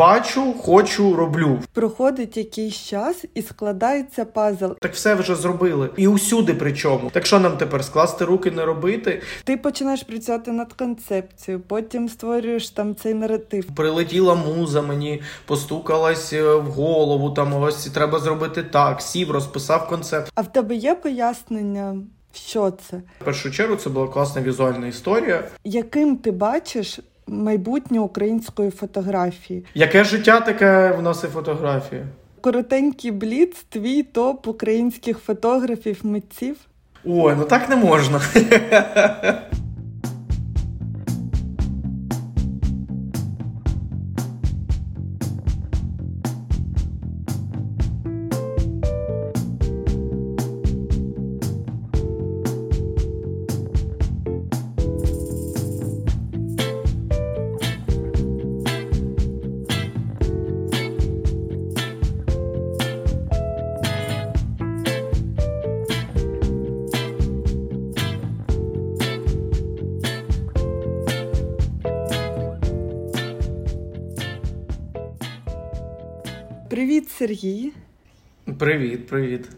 бачу, 0.00 0.54
хочу, 0.62 1.16
роблю. 1.16 1.58
Проходить 1.72 2.36
якийсь 2.36 2.74
час 2.74 3.24
і 3.34 3.42
складається 3.42 4.24
пазл. 4.24 4.72
Так 4.80 4.94
все 4.94 5.14
вже 5.14 5.34
зробили. 5.34 5.90
І 5.96 6.08
усюди 6.08 6.54
причому. 6.54 7.10
Так 7.12 7.26
що 7.26 7.40
нам 7.40 7.56
тепер 7.56 7.84
скласти 7.84 8.24
руки 8.24 8.50
не 8.50 8.64
робити? 8.64 9.22
Ти 9.44 9.56
починаєш 9.56 10.02
працювати 10.02 10.52
над 10.52 10.72
концепцією, 10.72 11.62
потім 11.68 12.08
створюєш 12.08 12.70
там 12.70 12.94
цей 12.94 13.14
наратив. 13.14 13.64
Прилетіла 13.76 14.34
муза, 14.34 14.82
мені 14.82 15.22
постукалась 15.46 16.32
е, 16.32 16.54
в 16.54 16.66
голову. 16.66 17.30
Там 17.30 17.54
ось 17.54 17.86
треба 17.86 18.18
зробити 18.18 18.62
так. 18.62 19.02
Сів, 19.02 19.30
розписав 19.30 19.88
концепт. 19.88 20.32
А 20.34 20.40
в 20.42 20.52
тебе 20.52 20.74
є 20.74 20.94
пояснення, 20.94 21.96
що 22.32 22.70
це? 22.70 22.96
В 23.20 23.24
першу 23.24 23.50
чергу 23.50 23.76
це 23.76 23.90
була 23.90 24.08
класна 24.08 24.42
візуальна 24.42 24.86
історія. 24.86 25.48
Яким 25.64 26.16
ти 26.16 26.30
бачиш 26.30 27.00
майбутнє 27.30 28.00
української 28.00 28.70
фотографії? 28.70 29.64
Яке 29.74 30.04
життя 30.04 30.40
таке 30.40 30.92
в 30.98 31.02
нас 31.02 31.24
і 31.24 31.26
фотографія? 31.26 32.06
Коротенький 32.40 33.10
бліц, 33.10 33.64
твій 33.68 34.02
топ 34.02 34.48
українських 34.48 35.18
фотографів, 35.18 36.00
митців. 36.02 36.56
Ой, 37.04 37.34
ну 37.38 37.44
так 37.44 37.68
не 37.68 37.76
можна. 37.76 38.20
Сергій. 77.20 77.72
Привіт, 78.58 79.06
привіт. 79.06 79.48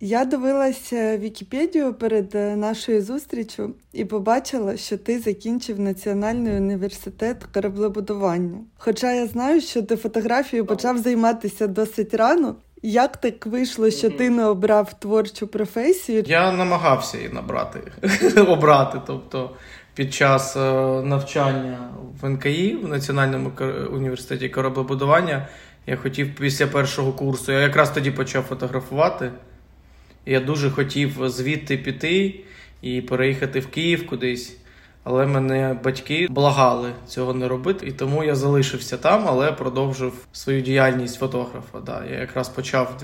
Я 0.00 0.24
дивилася 0.24 1.18
Вікіпедію 1.18 1.94
перед 1.94 2.34
е, 2.34 2.56
нашою 2.56 3.02
зустрічю 3.02 3.74
і 3.92 4.04
побачила, 4.04 4.76
що 4.76 4.98
ти 4.98 5.18
закінчив 5.20 5.80
Національний 5.80 6.56
університет 6.56 7.44
кораблебудування. 7.54 8.58
Хоча 8.78 9.12
я 9.12 9.26
знаю, 9.26 9.60
що 9.60 9.82
ти 9.82 9.96
фотографією 9.96 10.66
почав 10.66 10.98
займатися 10.98 11.66
досить 11.66 12.14
рано. 12.14 12.56
Як 12.82 13.16
так 13.16 13.46
вийшло, 13.46 13.90
що 13.90 14.10
ти 14.10 14.30
не 14.30 14.44
обрав 14.44 15.00
творчу 15.00 15.46
професію? 15.46 16.24
Я 16.26 16.52
намагався 16.52 17.16
її 17.18 17.28
набрати, 17.28 17.80
обрати. 18.40 19.00
Тобто 19.06 19.50
під 19.94 20.14
час 20.14 20.56
е, 20.56 20.60
навчання 21.02 21.78
в 22.20 22.28
НКІ 22.28 22.78
в 22.82 22.88
Національному 22.88 23.52
університеті 23.92 24.48
кораблебудування 24.48 25.48
я 25.88 25.96
хотів 25.96 26.34
після 26.34 26.66
першого 26.66 27.12
курсу, 27.12 27.52
я 27.52 27.60
якраз 27.60 27.90
тоді 27.90 28.10
почав 28.10 28.42
фотографувати. 28.42 29.30
Я 30.26 30.40
дуже 30.40 30.70
хотів 30.70 31.28
звідти 31.28 31.76
піти 31.76 32.40
і 32.82 33.00
переїхати 33.00 33.60
в 33.60 33.66
Київ 33.66 34.06
кудись. 34.06 34.56
Але 35.04 35.26
мене 35.26 35.80
батьки 35.84 36.26
благали 36.30 36.92
цього 37.06 37.34
не 37.34 37.48
робити, 37.48 37.86
і 37.86 37.92
тому 37.92 38.24
я 38.24 38.34
залишився 38.34 38.96
там, 38.96 39.24
але 39.28 39.52
продовжив 39.52 40.26
свою 40.32 40.60
діяльність 40.60 41.18
фотографа. 41.18 41.80
Да. 41.80 42.04
Я 42.10 42.20
якраз 42.20 42.48
почав 42.48 42.96
у 42.96 43.00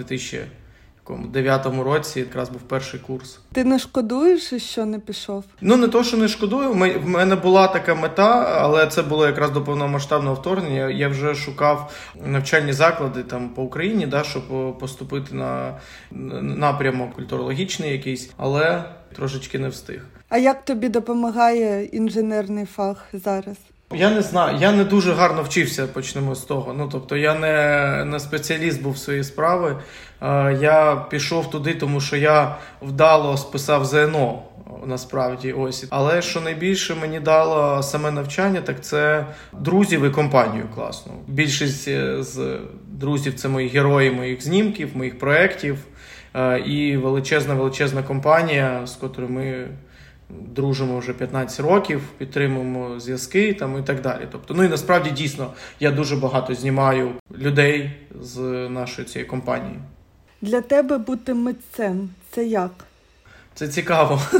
2009 1.08 1.84
році, 1.84 2.20
якраз 2.20 2.48
був 2.48 2.60
перший 2.60 3.00
курс. 3.00 3.38
Ти 3.52 3.64
не 3.64 3.78
шкодуєш, 3.78 4.54
що 4.62 4.84
не 4.86 4.98
пішов? 4.98 5.44
Ну 5.60 5.76
не 5.76 5.88
то, 5.88 6.04
що 6.04 6.16
не 6.16 6.28
шкодую. 6.28 6.74
Ми- 6.74 6.98
В 6.98 7.08
мене 7.08 7.36
була 7.36 7.68
така 7.68 7.94
мета, 7.94 8.58
але 8.60 8.86
це 8.86 9.02
було 9.02 9.26
якраз 9.26 9.50
до 9.50 9.62
повномасштабного 9.64 10.34
вторгнення. 10.34 10.90
Я 10.90 11.08
вже 11.08 11.34
шукав 11.34 11.92
навчальні 12.26 12.72
заклади 12.72 13.22
там 13.22 13.48
по 13.48 13.62
Україні, 13.62 14.06
да, 14.06 14.24
щоб 14.24 14.42
е, 14.52 14.72
поступити 14.80 15.34
на 15.34 15.78
напрямок 16.42 17.14
культурологічний 17.14 17.92
якийсь, 17.92 18.30
але 18.36 18.84
трошечки 19.16 19.58
не 19.58 19.68
встиг. 19.68 20.06
А 20.28 20.38
як 20.38 20.64
тобі 20.64 20.88
допомагає 20.88 21.84
інженерний 21.84 22.64
фах 22.66 23.04
зараз? 23.12 23.56
Я 23.96 24.10
не 24.10 24.22
знаю, 24.22 24.58
я 24.58 24.72
не 24.72 24.84
дуже 24.84 25.12
гарно 25.12 25.42
вчився, 25.42 25.86
почнемо 25.86 26.34
з 26.34 26.40
того. 26.40 26.74
Ну 26.78 26.88
тобто 26.92 27.16
я 27.16 27.34
не, 27.34 28.04
не 28.04 28.20
спеціаліст 28.20 28.82
був 28.82 28.98
своєї 28.98 29.24
справи. 29.24 29.76
Е, 30.22 30.58
Я 30.60 31.06
пішов 31.10 31.50
туди, 31.50 31.74
тому 31.74 32.00
що 32.00 32.16
я 32.16 32.56
вдало 32.82 33.36
списав 33.36 33.84
ЗНО. 33.84 34.42
Насправді, 34.86 35.52
ось, 35.52 35.86
але 35.90 36.22
що 36.22 36.40
найбільше 36.40 36.94
мені 36.94 37.20
дало 37.20 37.82
саме 37.82 38.10
навчання, 38.10 38.60
так 38.60 38.84
це 38.84 39.26
друзів 39.52 40.04
і 40.04 40.10
компанію 40.10 40.64
класну. 40.74 41.12
Більшість 41.26 41.88
е, 41.88 42.22
з 42.22 42.58
друзів 42.88 43.34
це 43.34 43.48
мої 43.48 43.68
герої 43.68 44.10
моїх 44.10 44.42
знімків, 44.42 44.96
моїх 44.96 45.18
проєктів 45.18 45.78
е, 46.34 46.58
і 46.58 46.96
величезна 46.96 47.54
величезна 47.54 48.02
компанія, 48.02 48.86
з 48.86 48.92
котрою 48.92 49.30
ми 49.30 49.68
дружимо 50.30 50.98
вже 50.98 51.12
15 51.12 51.60
років, 51.60 52.00
підтримуємо 52.18 53.00
зв'язки 53.00 53.54
там 53.54 53.78
і 53.78 53.82
так 53.82 54.00
далі. 54.00 54.28
Тобто, 54.32 54.54
ну 54.54 54.64
і 54.64 54.68
насправді 54.68 55.10
дійсно 55.10 55.52
я 55.80 55.90
дуже 55.90 56.16
багато 56.16 56.54
знімаю 56.54 57.12
людей 57.38 57.90
з 58.20 58.38
нашої 58.68 59.08
цієї 59.08 59.28
компанії. 59.28 59.76
Для 60.42 60.60
тебе 60.60 60.98
бути 60.98 61.34
митцем 61.34 62.10
це 62.30 62.44
як? 62.44 62.70
Це 63.54 63.68
цікаво. 63.68 64.20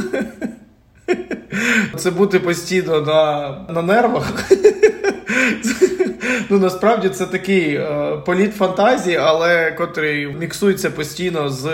Це 1.97 2.11
бути 2.11 2.39
постійно 2.39 3.01
на, 3.01 3.49
на 3.69 3.81
нервах. 3.81 4.51
Ну, 6.49 6.59
насправді 6.59 7.09
це 7.09 7.25
такий 7.25 7.75
е, 7.75 8.17
політ 8.25 8.55
фантазії, 8.55 9.17
але 9.17 9.71
котрий 9.71 10.27
міксується 10.27 10.89
постійно 10.89 11.49
з 11.49 11.69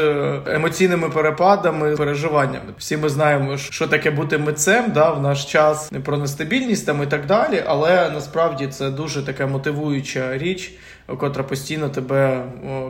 емоційними 0.47 1.09
перепадами, 1.09 1.95
переживаннями. 1.95 2.73
Всі 2.77 2.97
ми 2.97 3.09
знаємо, 3.09 3.57
що 3.57 3.87
таке 3.87 4.11
бути 4.11 4.37
митцем 4.37 4.91
да, 4.93 5.11
в 5.11 5.21
наш 5.21 5.45
час 5.45 5.91
про 6.05 6.17
нестабільність 6.17 6.85
там 6.85 7.03
і 7.03 7.05
так 7.05 7.25
далі. 7.25 7.63
Але 7.67 8.09
насправді 8.09 8.67
це 8.67 8.89
дуже 8.89 9.25
така 9.25 9.47
мотивуюча 9.47 10.37
річ, 10.37 10.71
котра 11.17 11.43
постійно 11.43 11.89
тебе 11.89 12.43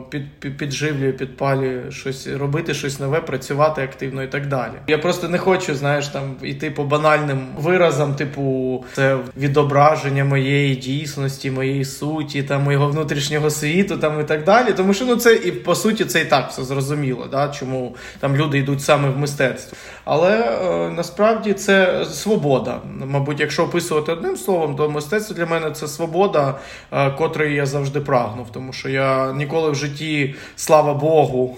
під, 0.08 0.40
під, 0.40 0.56
підживлює, 0.56 1.12
підпалює 1.12 1.90
щось 1.90 2.26
робити, 2.26 2.74
щось 2.74 3.00
нове, 3.00 3.20
працювати 3.20 3.82
активно 3.82 4.22
і 4.22 4.26
так 4.26 4.48
далі. 4.48 4.72
Я 4.86 4.98
просто 4.98 5.28
не 5.28 5.38
хочу, 5.38 5.74
знаєш, 5.74 6.08
там 6.08 6.36
йти 6.42 6.70
по 6.70 6.84
банальним 6.84 7.46
виразам, 7.58 8.14
типу, 8.14 8.84
це 8.92 9.18
відображення 9.36 10.24
моєї 10.24 10.76
дійсності, 10.76 11.50
моєї 11.50 11.84
суті, 11.84 12.42
там 12.42 12.62
моєго 12.62 12.88
внутрішнього 12.88 13.50
світу, 13.50 13.96
там 13.96 14.20
і 14.20 14.24
так 14.24 14.44
далі. 14.44 14.72
Тому 14.72 14.94
що 14.94 15.04
ну 15.04 15.16
це 15.16 15.34
і 15.34 15.52
по 15.52 15.74
суті 15.74 16.04
це 16.04 16.20
і 16.20 16.24
так 16.24 16.50
все 16.50 16.64
зрозуміло, 16.64 17.28
да? 17.30 17.48
чому 17.48 17.96
там 18.20 18.36
люди 18.36 18.58
йдуть 18.58 18.82
саме 18.82 19.08
в 19.10 19.18
мистецтво. 19.18 19.78
Але 20.04 20.38
е, 20.38 20.90
насправді 20.90 21.52
це 21.52 22.04
свобода. 22.04 22.80
Мабуть, 23.06 23.40
якщо 23.40 23.64
описувати 23.64 24.12
одним 24.12 24.36
словом, 24.36 24.76
то 24.76 24.90
мистецтво 24.90 25.36
для 25.36 25.46
мене 25.46 25.70
це 25.70 25.88
свобода, 25.88 26.58
е, 26.92 27.10
котрої 27.10 27.54
я 27.54 27.66
завжди 27.66 28.00
прагнув, 28.12 28.50
тому 28.52 28.72
що 28.72 28.88
я 28.88 29.32
ніколи 29.32 29.70
в 29.70 29.74
житті, 29.74 30.34
слава 30.56 30.94
Богу, 30.94 31.56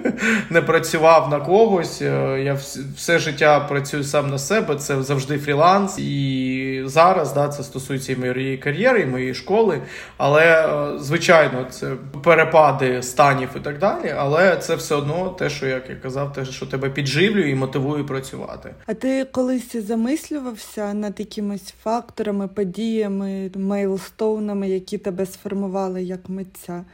не 0.50 0.62
працював 0.62 1.30
на 1.30 1.40
когось. 1.40 2.02
Е, 2.02 2.42
Я 2.44 2.58
все 2.96 3.18
життя 3.18 3.60
працюю 3.60 4.04
сам 4.04 4.30
на 4.30 4.38
себе. 4.38 4.76
Це 4.76 5.02
завжди 5.02 5.38
фріланс. 5.38 5.98
І 5.98 6.82
зараз 6.86 7.32
да, 7.32 7.48
це 7.48 7.62
стосується 7.62 8.12
і 8.12 8.16
моєї 8.16 8.58
кар'єри, 8.58 9.00
і 9.00 9.06
моєї 9.06 9.34
школи. 9.34 9.80
Але 10.16 10.44
е, 10.44 10.98
звичайно, 10.98 11.66
це 11.70 11.92
перепади 12.24 13.02
станів 13.02 13.48
і 13.56 13.60
так 13.60 13.78
далі. 13.78 14.14
Але 14.18 14.56
це 14.56 14.74
все 14.74 14.94
одно 14.94 15.28
те, 15.28 15.50
що 15.50 15.66
як 15.66 15.90
я 15.90 15.96
казав, 15.96 16.32
те, 16.32 16.44
що 16.44 16.66
тебе 16.66 16.90
підживлює 16.90 17.50
і 17.50 17.54
мотивує 17.54 18.04
працювати. 18.04 18.70
А 18.86 18.94
ти 18.94 19.24
колись 19.24 19.76
замислювався 19.76 20.94
над 20.94 21.20
якимись 21.20 21.74
факторами, 21.82 22.48
подіями, 22.48 23.50
мейлстоунами, 23.56 24.68
які 24.68 24.98
тебе 24.98 25.26
сформували 25.26 25.93
як 26.02 26.28
митця? 26.28 26.84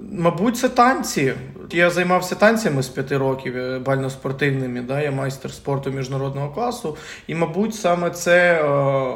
Мабуть, 0.00 0.56
це 0.56 0.68
танці. 0.68 1.34
Я 1.72 1.90
займався 1.90 2.34
танцями 2.34 2.82
з 2.82 2.88
п'яти 2.88 3.18
років 3.18 3.56
е, 3.56 3.78
бально-спортивними. 3.78 4.82
Да? 4.82 5.00
Я 5.00 5.10
майстер 5.10 5.50
спорту 5.50 5.90
міжнародного 5.90 6.50
класу. 6.50 6.96
І, 7.26 7.34
мабуть, 7.34 7.74
саме 7.74 8.10
це 8.10 8.54
е, 8.54 8.66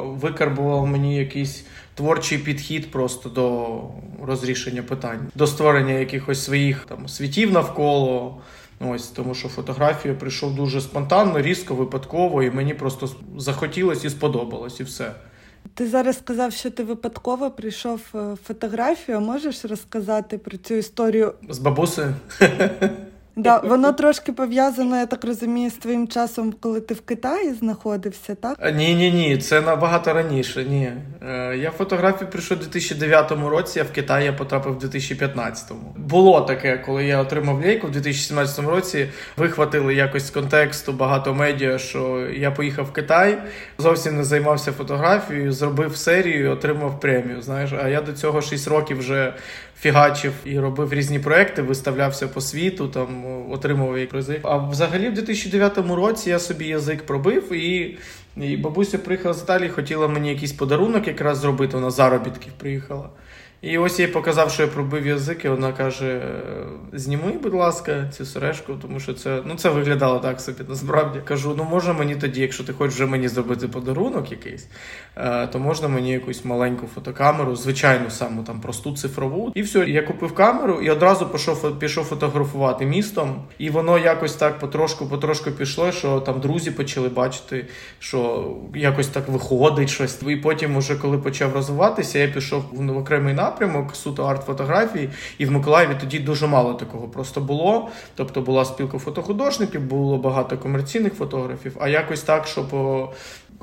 викарбував 0.03 0.87
мені 0.87 1.17
якийсь 1.17 1.65
творчий 1.95 2.37
підхід 2.37 2.91
просто 2.91 3.29
до 3.29 3.79
розрішення 4.25 4.83
питань, 4.83 5.19
до 5.35 5.47
створення 5.47 5.93
якихось 5.93 6.43
своїх 6.43 6.85
там 6.85 7.07
світів 7.07 7.51
навколо. 7.51 8.41
Ось 8.79 9.07
тому, 9.07 9.35
що 9.35 9.49
фотографія 9.49 10.13
прийшов 10.13 10.55
дуже 10.55 10.81
спонтанно, 10.81 11.41
різко, 11.41 11.75
випадково, 11.75 12.43
і 12.43 12.51
мені 12.51 12.73
просто 12.73 13.09
захотілося 13.37 14.07
і 14.07 14.09
сподобалось, 14.09 14.79
і 14.79 14.83
все. 14.83 15.11
Ти 15.73 15.87
зараз 15.87 16.17
сказав, 16.17 16.53
що 16.53 16.71
ти 16.71 16.83
випадково 16.83 17.51
прийшов 17.51 18.01
фотографію. 18.43 19.21
Можеш 19.21 19.65
розказати 19.65 20.37
про 20.37 20.57
цю 20.57 20.73
історію 20.73 21.33
з 21.49 21.59
бабусею? 21.59 22.13
Да, 23.41 23.57
Воно 23.57 23.93
трошки 23.93 24.31
пов'язано, 24.31 24.97
я 24.97 25.05
так 25.05 25.23
розумію, 25.23 25.69
з 25.69 25.73
твоїм 25.73 26.07
часом, 26.07 26.53
коли 26.59 26.81
ти 26.81 26.93
в 26.93 27.01
Китаї 27.01 27.53
знаходився, 27.53 28.35
так? 28.35 28.73
Ні, 28.75 28.95
ні, 28.95 29.11
ні, 29.11 29.37
це 29.37 29.61
набагато 29.61 30.13
раніше. 30.13 30.63
Ні. 30.63 30.91
Е, 31.29 31.57
я 31.57 31.71
фотографію 31.71 32.29
прийшов 32.29 32.57
у 32.57 32.61
2009 32.61 33.31
році, 33.31 33.79
а 33.79 33.83
в 33.83 33.91
Китай 33.91 34.25
я 34.25 34.33
потрапив 34.33 34.73
в 34.73 34.83
2015-му. 34.83 35.95
Було 35.97 36.41
таке, 36.41 36.77
коли 36.77 37.05
я 37.05 37.19
отримав 37.19 37.61
лейку 37.61 37.87
в 37.87 37.91
2017 37.91 38.65
році. 38.65 39.07
Вихватили 39.37 39.95
якось 39.95 40.27
з 40.27 40.29
контексту 40.29 40.93
багато 40.93 41.33
медіа, 41.33 41.77
що 41.77 42.27
я 42.33 42.51
поїхав 42.51 42.85
в 42.85 42.91
Китай, 42.91 43.37
зовсім 43.77 44.17
не 44.17 44.23
займався 44.23 44.71
фотографією, 44.71 45.51
зробив 45.51 45.95
серію, 45.95 46.51
отримав 46.51 46.99
премію. 46.99 47.41
Знаєш, 47.41 47.73
а 47.83 47.87
я 47.87 48.01
до 48.01 48.13
цього 48.13 48.41
6 48.41 48.67
років 48.67 48.99
вже 48.99 49.33
фігачив 49.81 50.33
і 50.45 50.59
робив 50.59 50.93
різні 50.93 51.19
проекти, 51.19 51.61
виставлявся 51.61 52.27
по 52.27 52.41
світу, 52.41 52.87
там 52.87 53.25
отримував 53.51 53.97
як 53.97 54.09
призи. 54.09 54.39
А 54.43 54.57
взагалі 54.57 55.09
в 55.09 55.13
2009 55.13 55.77
році 55.77 56.29
я 56.29 56.39
собі 56.39 56.67
язик 56.67 57.05
пробив 57.05 57.53
і. 57.53 57.97
І 58.37 58.57
бабуся 58.57 58.97
приїхала 58.97 59.33
з 59.33 59.43
Італії, 59.43 59.69
хотіла 59.69 60.07
мені 60.07 60.29
якийсь 60.29 60.51
подарунок 60.51 61.07
якраз 61.07 61.37
зробити. 61.37 61.77
Вона 61.77 61.91
заробітків 61.91 62.53
приїхала. 62.53 63.09
І 63.61 63.77
ось 63.77 63.99
я 63.99 64.05
їй 64.05 64.11
показав, 64.11 64.51
що 64.51 64.63
я 64.63 64.67
пробив 64.67 65.07
язик, 65.07 65.45
і 65.45 65.49
вона 65.49 65.73
каже: 65.73 66.21
зніми, 66.93 67.31
будь 67.43 67.53
ласка, 67.53 68.09
цю 68.13 68.25
сережку, 68.25 68.73
тому 68.81 68.99
що 68.99 69.13
це 69.13 69.41
ну 69.45 69.55
це 69.55 69.69
виглядало 69.69 70.19
так 70.19 70.41
собі. 70.41 70.63
Насправді 70.67 71.19
кажу: 71.25 71.55
ну 71.57 71.63
може 71.63 71.93
мені 71.93 72.15
тоді, 72.15 72.41
якщо 72.41 72.63
ти 72.63 72.73
хочеш 72.73 72.95
вже 72.95 73.05
мені 73.05 73.27
зробити 73.27 73.67
подарунок 73.67 74.31
якийсь, 74.31 74.67
е, 75.15 75.47
то 75.47 75.59
можна 75.59 75.87
мені 75.87 76.11
якусь 76.11 76.45
маленьку 76.45 76.87
фотокамеру, 76.95 77.55
звичайну 77.55 78.09
саму 78.09 78.43
там 78.43 78.61
просту 78.61 78.95
цифрову. 78.95 79.51
І 79.55 79.61
все, 79.61 79.79
я 79.89 80.01
купив 80.01 80.33
камеру 80.33 80.81
і 80.81 80.89
одразу 80.89 81.25
пішов 81.25 81.79
пішов 81.79 82.05
фотографувати 82.05 82.85
містом. 82.85 83.43
І 83.57 83.69
воно 83.69 83.97
якось 83.97 84.33
так 84.33 84.59
потрошку-потрошку 84.59 85.51
пішло, 85.51 85.91
що 85.91 86.19
там 86.19 86.39
друзі 86.39 86.71
почали 86.71 87.09
бачити, 87.09 87.67
що 87.99 88.51
якось 88.75 89.07
так 89.07 89.29
виходить 89.29 89.89
щось. 89.89 90.19
І 90.27 90.35
потім, 90.35 90.75
уже 90.75 90.95
коли 90.95 91.17
почав 91.17 91.53
розвиватися, 91.53 92.19
я 92.19 92.27
пішов 92.27 92.63
в 92.71 92.97
окремий 92.97 93.33
напрямок 93.33 93.50
напрямок, 93.51 93.95
суто 93.95 94.23
арт-фотографії, 94.23 95.09
і 95.37 95.45
в 95.45 95.51
Миколаєві 95.51 95.95
тоді 95.99 96.19
дуже 96.19 96.47
мало 96.47 96.73
такого 96.73 97.07
просто 97.07 97.41
було. 97.41 97.89
Тобто 98.15 98.41
була 98.41 98.65
спілка 98.65 98.97
фотохудожників, 98.97 99.81
було 99.81 100.17
багато 100.17 100.57
комерційних 100.57 101.13
фотографів, 101.13 101.77
а 101.79 101.87
якось 101.87 102.21
так, 102.21 102.47
щоб. 102.47 102.67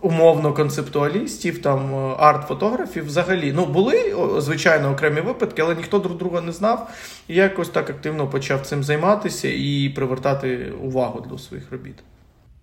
Умовно 0.02 0.52
концептуалістів, 0.52 1.62
там 1.62 1.94
арт-фотографів 2.19 3.06
взагалі 3.06 3.52
ну 3.56 3.67
були 3.67 4.17
звичайно 4.38 4.93
окремі 4.93 5.20
випадки, 5.20 5.62
але 5.62 5.75
ніхто 5.75 5.99
друг 5.99 6.17
друга 6.17 6.40
не 6.40 6.52
знав. 6.52 6.90
І 7.29 7.35
я 7.35 7.43
якось 7.43 7.69
так 7.69 7.90
активно 7.90 8.26
почав 8.26 8.67
цим 8.67 8.85
займатися 8.85 9.49
і 9.49 9.93
привертати 9.96 10.73
увагу 10.82 11.25
до 11.31 11.38
своїх 11.38 11.73
робіт. 11.73 11.94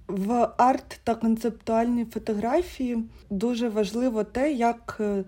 В 0.07 0.47
арт 0.57 0.99
та 1.03 1.15
концептуальній 1.15 2.05
фотографії 2.05 2.97
дуже 3.29 3.69
важливо 3.69 4.23
те, 4.23 4.51
як 4.51 4.97
е, 4.99 5.23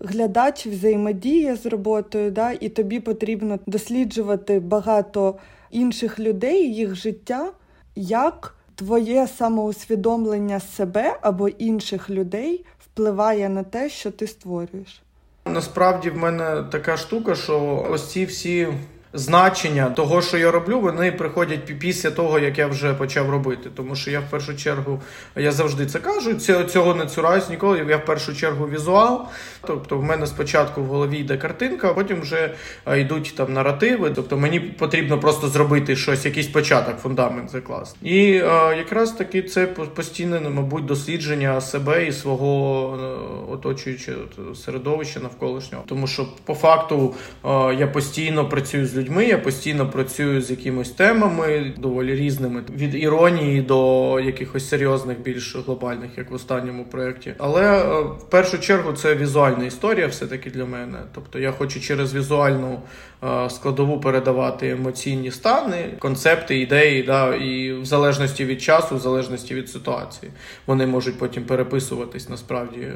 глядач 0.00 0.66
взаємодіє 0.66 1.56
з 1.56 1.66
роботою, 1.66 2.30
да, 2.30 2.52
і 2.60 2.68
тобі 2.68 3.00
потрібно 3.00 3.58
досліджувати 3.66 4.60
багато 4.60 5.34
інших 5.70 6.18
людей, 6.18 6.74
їх 6.74 6.94
життя, 6.94 7.52
як 7.96 8.54
твоє 8.74 9.26
самоусвідомлення 9.26 10.60
себе 10.60 11.18
або 11.20 11.48
інших 11.48 12.10
людей 12.10 12.64
впливає 12.78 13.48
на 13.48 13.62
те, 13.62 13.88
що 13.88 14.10
ти 14.10 14.26
створюєш. 14.26 15.02
Насправді 15.46 16.10
в 16.10 16.16
мене 16.16 16.64
така 16.72 16.96
штука, 16.96 17.34
що 17.34 17.86
ось 17.90 18.10
ці 18.10 18.24
всі 18.24 18.68
значення 19.14 19.90
того, 19.90 20.22
що 20.22 20.38
я 20.38 20.50
роблю, 20.50 20.80
вони 20.80 21.12
приходять 21.12 21.78
після 21.78 22.10
того, 22.10 22.38
як 22.38 22.58
я 22.58 22.66
вже 22.66 22.94
почав 22.94 23.30
робити. 23.30 23.70
Тому 23.76 23.96
що 23.96 24.10
я 24.10 24.20
в 24.20 24.30
першу 24.30 24.56
чергу 24.56 25.02
я 25.36 25.52
завжди 25.52 25.86
це 25.86 25.98
кажу. 25.98 26.34
Цього 26.64 26.94
не 26.94 27.06
цураюсь 27.06 27.48
ніколи. 27.48 27.86
Я 27.88 27.96
в 27.96 28.04
першу 28.04 28.36
чергу 28.36 28.68
візуал. 28.68 29.26
Тобто, 29.66 29.98
в 29.98 30.02
мене 30.02 30.26
спочатку 30.26 30.82
в 30.82 30.86
голові 30.86 31.18
йде 31.18 31.36
картинка, 31.36 31.90
а 31.90 31.94
потім 31.94 32.20
вже 32.20 32.54
йдуть 32.96 33.34
там 33.36 33.52
наративи. 33.52 34.10
Тобто 34.14 34.36
мені 34.36 34.60
потрібно 34.60 35.18
просто 35.18 35.48
зробити 35.48 35.96
щось, 35.96 36.24
якийсь 36.24 36.46
початок, 36.46 36.98
фундамент 36.98 37.50
закласти. 37.50 37.98
І 38.02 38.38
а, 38.38 38.74
якраз 38.74 39.12
таки 39.12 39.42
це 39.42 39.66
постійне, 39.66 40.40
мабуть, 40.40 40.84
дослідження 40.84 41.60
себе 41.60 42.06
і 42.06 42.12
свого 42.12 42.98
е, 43.02 43.52
оточуючого 43.52 44.18
середовища 44.54 45.20
навколишнього. 45.20 45.84
Тому 45.86 46.06
що 46.06 46.28
по 46.44 46.54
факту 46.54 47.14
а, 47.42 47.74
я 47.78 47.86
постійно 47.86 48.48
працюю 48.48 48.86
з 48.86 48.96
людьми 48.96 49.03
людьми. 49.04 49.24
Я 49.24 49.38
постійно 49.38 49.90
працюю 49.90 50.42
з 50.42 50.50
якимись 50.50 50.90
темами 50.90 51.72
доволі 51.78 52.14
різними 52.14 52.62
від 52.76 52.94
іронії 52.94 53.62
до 53.62 54.20
якихось 54.20 54.68
серйозних, 54.68 55.20
більш 55.20 55.56
глобальних, 55.56 56.10
як 56.16 56.30
в 56.30 56.34
останньому 56.34 56.84
проєкті. 56.84 57.34
Але 57.38 57.62
е, 57.62 58.00
в 58.00 58.30
першу 58.30 58.58
чергу 58.58 58.92
це 58.92 59.14
візуальна 59.14 59.64
історія, 59.64 60.06
все 60.06 60.26
таки 60.26 60.50
для 60.50 60.64
мене. 60.64 60.98
Тобто 61.14 61.38
я 61.38 61.52
хочу 61.52 61.80
через 61.80 62.14
візуальну 62.14 62.80
е, 63.24 63.50
складову 63.50 64.00
передавати 64.00 64.70
емоційні 64.70 65.30
стани, 65.30 65.94
концепти, 65.98 66.58
ідеї, 66.58 67.02
да, 67.02 67.34
і 67.34 67.72
в 67.72 67.84
залежності 67.84 68.44
від 68.44 68.62
часу, 68.62 68.96
в 68.96 68.98
залежності 68.98 69.54
від 69.54 69.70
ситуації, 69.70 70.32
вони 70.66 70.86
можуть 70.86 71.18
потім 71.18 71.44
переписуватись 71.44 72.28
насправді 72.28 72.88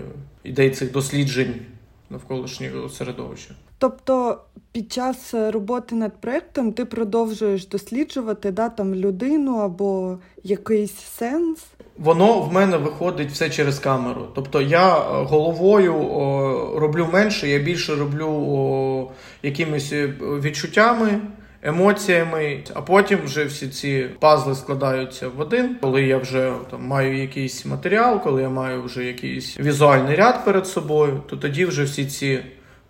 ідей 0.45 0.71
цих 0.71 0.93
досліджень 0.93 1.55
навколишнього 2.11 2.89
середовища. 2.89 3.55
Тобто 3.79 4.39
під 4.73 4.93
час 4.93 5.35
роботи 5.35 5.95
над 5.95 6.21
проєктом 6.21 6.73
ти 6.73 6.85
продовжуєш 6.85 7.67
досліджувати 7.67 8.51
да, 8.51 8.69
там, 8.69 8.95
людину 8.95 9.57
або 9.57 10.19
якийсь 10.45 10.97
сенс. 11.19 11.67
Воно 11.99 12.41
в 12.41 12.53
мене 12.53 12.77
виходить 12.77 13.31
все 13.31 13.51
через 13.51 13.79
камеру. 13.79 14.27
Тобто 14.35 14.61
я 14.61 14.97
е, 14.97 15.03
головою 15.25 15.95
о, 15.95 16.81
роблю 16.81 17.09
менше, 17.13 17.49
я 17.49 17.59
більше 17.59 17.97
роблю 17.97 18.27
о, 18.29 19.11
якимись 19.43 19.93
е, 19.93 20.07
відчуттями, 20.21 21.21
емоціями, 21.63 22.65
а 22.75 22.83
потім 22.83 23.19
вже 23.25 23.45
всі 23.45 23.69
ці 23.69 24.07
пазли 24.21 24.55
складаються 24.55 25.29
в 25.29 25.41
один. 25.41 25.77
Коли 25.81 26.03
я 26.03 26.19
вже 26.19 26.53
там 26.71 26.87
маю 26.87 27.21
якийсь 27.21 27.67
матеріал, 27.67 28.23
коли 28.23 28.43
я 28.43 28.49
маю 28.49 28.83
вже 28.83 29.05
якийсь 29.05 29.61
візуальний 29.61 30.17
ряд 30.17 30.45
перед 30.45 30.67
собою, 30.67 31.23
то 31.31 31.37
тоді 31.37 31.65
вже 31.65 31.83
всі 31.83 32.07
ці 32.07 32.41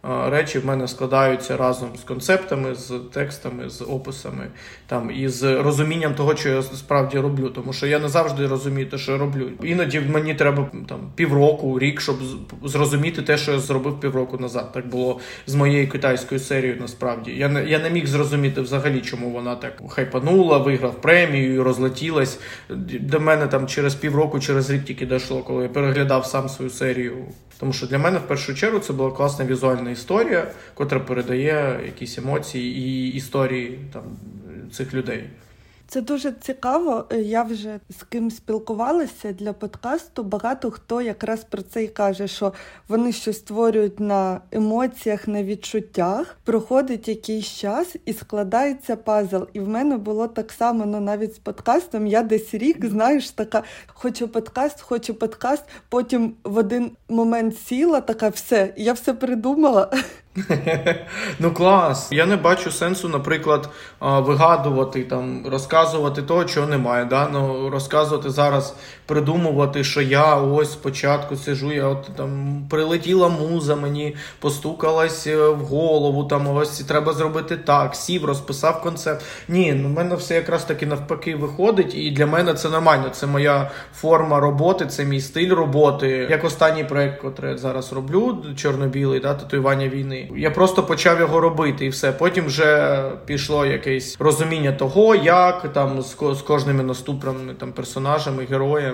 речі 0.02 0.58
в 0.58 0.66
мене 0.66 0.88
складаються 0.88 1.56
разом 1.56 1.88
з 1.96 2.00
концептами, 2.00 2.74
з 2.74 3.00
текстами, 3.12 3.70
з 3.70 3.82
описами 3.82 4.46
там 4.86 5.10
і 5.10 5.28
з 5.28 5.62
розумінням 5.62 6.14
того, 6.14 6.36
що 6.36 6.48
я 6.48 6.62
справді 6.62 7.18
роблю. 7.18 7.48
Тому 7.48 7.72
що 7.72 7.86
я 7.86 7.98
не 7.98 8.08
завжди 8.08 8.46
розумію 8.46 8.86
те, 8.86 8.98
що 8.98 9.12
я 9.12 9.18
роблю. 9.18 9.50
Іноді 9.62 10.00
мені 10.00 10.34
треба 10.34 10.70
там 10.88 10.98
півроку, 11.14 11.78
рік, 11.78 12.00
щоб 12.00 12.16
зрозуміти 12.64 13.22
те, 13.22 13.38
що 13.38 13.52
я 13.52 13.58
зробив 13.58 14.00
півроку 14.00 14.38
назад. 14.38 14.72
Так 14.72 14.88
було 14.88 15.20
з 15.46 15.54
моєю 15.54 15.88
китайською 15.88 16.40
серією. 16.40 16.80
Насправді 16.80 17.30
я 17.30 17.48
не 17.48 17.64
я 17.64 17.78
не 17.78 17.90
міг 17.90 18.06
зрозуміти 18.06 18.60
взагалі, 18.60 19.00
чому 19.00 19.30
вона 19.30 19.56
так 19.56 19.82
хайпанула, 19.88 20.58
виграв 20.58 21.00
премію, 21.00 21.64
розлетілась. 21.64 22.40
До 23.00 23.20
мене 23.20 23.46
там 23.46 23.66
через 23.66 23.94
півроку, 23.94 24.40
через 24.40 24.70
рік 24.70 24.84
тільки 24.84 25.06
дійшло, 25.06 25.42
коли 25.42 25.62
я 25.62 25.68
переглядав 25.68 26.26
сам 26.26 26.48
свою 26.48 26.70
серію. 26.70 27.16
Тому 27.58 27.72
що 27.72 27.86
для 27.86 27.98
мене 27.98 28.18
в 28.18 28.26
першу 28.26 28.54
чергу 28.54 28.78
це 28.78 28.92
була 28.92 29.10
класна 29.10 29.44
візуальна 29.44 29.87
історія, 29.90 30.50
котра 30.74 31.00
передає 31.00 31.80
якісь 31.84 32.18
емоції 32.18 32.78
і 32.78 33.08
історії 33.12 33.78
там 33.92 34.02
цих 34.72 34.94
людей. 34.94 35.24
Це 35.90 36.00
дуже 36.00 36.32
цікаво. 36.32 37.04
Я 37.10 37.42
вже 37.42 37.80
з 37.90 38.02
ким 38.02 38.30
спілкувалася 38.30 39.32
для 39.32 39.52
подкасту. 39.52 40.24
Багато 40.24 40.70
хто 40.70 41.02
якраз 41.02 41.44
про 41.44 41.62
це 41.62 41.84
і 41.84 41.88
каже, 41.88 42.28
що 42.28 42.52
вони 42.88 43.12
щось 43.12 43.38
створюють 43.38 44.00
на 44.00 44.40
емоціях, 44.52 45.28
на 45.28 45.44
відчуттях. 45.44 46.36
Проходить 46.44 47.08
якийсь 47.08 47.46
час 47.46 47.96
і 48.04 48.12
складається 48.12 48.96
пазл. 48.96 49.42
І 49.52 49.60
в 49.60 49.68
мене 49.68 49.96
було 49.96 50.28
так 50.28 50.52
само, 50.52 50.86
ну 50.86 51.00
навіть 51.00 51.34
з 51.34 51.38
подкастом. 51.38 52.06
Я 52.06 52.22
десь 52.22 52.54
рік, 52.54 52.86
знаєш, 52.86 53.30
така 53.30 53.62
хочу 53.86 54.28
подкаст, 54.28 54.80
хочу 54.80 55.14
подкаст. 55.14 55.64
Потім 55.88 56.34
в 56.44 56.56
один 56.56 56.90
момент 57.08 57.58
сіла, 57.58 58.00
така 58.00 58.28
все, 58.28 58.74
я 58.76 58.92
все 58.92 59.14
придумала. 59.14 59.90
Ну 61.38 61.52
клас. 61.52 62.08
Я 62.12 62.26
не 62.26 62.36
бачу 62.36 62.70
сенсу, 62.70 63.08
наприклад, 63.08 63.68
вигадувати 64.00 65.04
там, 65.04 65.46
розказувати 65.46 66.22
того, 66.22 66.44
чого 66.44 66.66
немає. 66.66 67.04
Да? 67.04 67.28
Ну, 67.32 67.70
Розказувати 67.70 68.30
зараз, 68.30 68.74
придумувати, 69.08 69.84
що 69.84 70.00
я 70.00 70.36
ось 70.36 70.72
спочатку 70.72 71.36
сижу, 71.36 71.72
я 71.72 71.86
от 71.86 72.10
там 72.16 72.62
прилетіла 72.70 73.28
муза, 73.28 73.76
мені 73.76 74.16
постукалась 74.40 75.26
е, 75.26 75.48
в 75.48 75.58
голову. 75.58 76.24
Там 76.24 76.56
ось 76.56 76.78
треба 76.78 77.12
зробити 77.12 77.56
так. 77.56 77.94
Сів, 77.94 78.24
розписав 78.24 78.82
концепт. 78.82 79.24
Ні, 79.48 79.72
ну 79.72 79.88
в 79.88 79.92
мене 79.92 80.14
все 80.14 80.34
якраз 80.34 80.64
таки 80.64 80.86
навпаки 80.86 81.36
виходить, 81.36 81.94
і 81.94 82.10
для 82.10 82.26
мене 82.26 82.54
це 82.54 82.68
нормально. 82.68 83.08
Це 83.12 83.26
моя 83.26 83.70
форма 83.94 84.40
роботи, 84.40 84.86
це 84.86 85.04
мій 85.04 85.20
стиль 85.20 85.54
роботи. 85.54 86.26
Як 86.30 86.44
останній 86.44 86.84
проект, 86.84 87.24
який 87.24 87.58
зараз 87.58 87.92
роблю, 87.92 88.44
чорно-білий, 88.56 89.20
да, 89.20 89.34
татуювання 89.34 89.88
війни. 89.88 90.30
Я 90.36 90.50
просто 90.50 90.82
почав 90.82 91.20
його 91.20 91.40
робити, 91.40 91.86
і 91.86 91.88
все. 91.88 92.12
Потім 92.12 92.46
вже 92.46 93.02
пішло 93.26 93.66
якесь 93.66 94.16
розуміння 94.20 94.72
того, 94.72 95.14
як 95.14 95.72
там 95.72 96.02
з, 96.02 96.14
кожними 96.46 96.82
наступними 96.82 97.54
там 97.54 97.72
персонажами, 97.72 98.46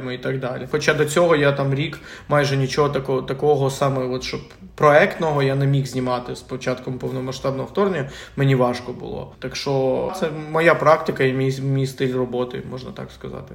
героями 0.04 0.14
і 0.14 0.18
так 0.18 0.40
далі. 0.40 0.68
Хоча 0.70 0.94
до 0.94 1.04
цього 1.04 1.36
я 1.36 1.52
там 1.52 1.74
рік 1.74 2.00
майже 2.28 2.56
нічого 2.56 2.88
такого 2.88 3.22
такого 3.22 3.70
саме, 3.70 4.04
от 4.04 4.22
щоб 4.22 4.40
проектного 4.74 5.42
я 5.42 5.54
не 5.54 5.66
міг 5.66 5.86
знімати 5.86 6.36
з 6.36 6.40
початком 6.40 6.98
повномасштабного 6.98 7.68
вторгнення. 7.68 8.10
Мені 8.36 8.54
важко 8.54 8.92
було. 8.92 9.32
Так 9.38 9.56
що 9.56 10.12
це 10.20 10.30
моя 10.50 10.74
практика 10.74 11.24
і 11.24 11.32
мій, 11.32 11.60
мій 11.60 11.86
стиль 11.86 12.14
роботи, 12.14 12.62
можна 12.70 12.92
так 12.92 13.10
сказати. 13.10 13.54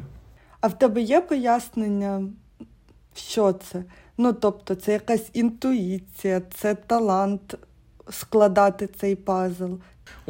А 0.61 0.67
в 0.67 0.77
тебе 0.77 1.01
є 1.01 1.21
пояснення, 1.21 2.23
що 3.15 3.53
це? 3.53 3.83
Ну, 4.17 4.33
тобто, 4.33 4.75
це 4.75 4.93
якась 4.93 5.29
інтуїція, 5.33 6.41
це 6.53 6.75
талант 6.75 7.57
складати 8.09 8.87
цей 8.87 9.15
пазл? 9.15 9.73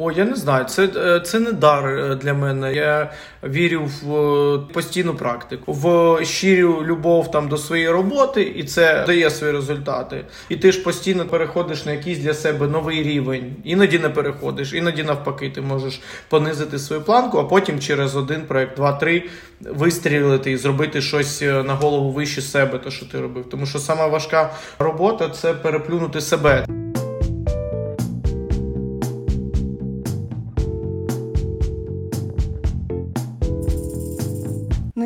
О, 0.02 0.10
я 0.10 0.24
не 0.24 0.36
знаю. 0.36 0.64
Це 0.64 0.88
е, 0.96 1.20
це 1.20 1.40
не 1.40 1.52
дар 1.52 1.86
е, 1.86 2.14
для 2.14 2.34
мене. 2.34 2.74
Я 2.74 3.10
вірю 3.44 3.90
в 4.02 4.14
е, 4.14 4.58
постійну 4.72 5.14
практику, 5.14 5.72
в 5.72 6.18
щиру 6.24 6.84
любов 6.84 7.30
там 7.30 7.48
до 7.48 7.56
своєї 7.56 7.90
роботи, 7.90 8.42
і 8.42 8.64
це 8.64 9.04
дає 9.06 9.30
свої 9.30 9.52
результати. 9.52 10.24
І 10.48 10.56
ти 10.56 10.72
ж 10.72 10.82
постійно 10.82 11.26
переходиш 11.26 11.84
на 11.84 11.92
якийсь 11.92 12.18
для 12.18 12.34
себе 12.34 12.66
новий 12.66 13.02
рівень. 13.02 13.56
Іноді 13.64 13.98
не 13.98 14.08
переходиш, 14.08 14.72
іноді 14.72 15.02
навпаки, 15.02 15.50
ти 15.50 15.60
можеш 15.60 16.00
понизити 16.28 16.78
свою 16.78 17.02
планку, 17.02 17.38
а 17.38 17.44
потім 17.44 17.80
через 17.80 18.16
один 18.16 18.40
проект, 18.40 18.76
два-три 18.76 19.22
вистрілити 19.60 20.50
і 20.50 20.56
зробити 20.56 21.00
щось 21.00 21.40
на 21.42 21.74
голову 21.74 22.10
вище 22.10 22.42
себе, 22.42 22.78
то 22.78 22.90
що 22.90 23.06
ти 23.06 23.20
робив. 23.20 23.44
Тому 23.50 23.66
що 23.66 23.78
сама 23.78 24.06
важка 24.06 24.50
робота 24.78 25.28
це 25.28 25.54
переплюнути 25.54 26.20
себе. 26.20 26.79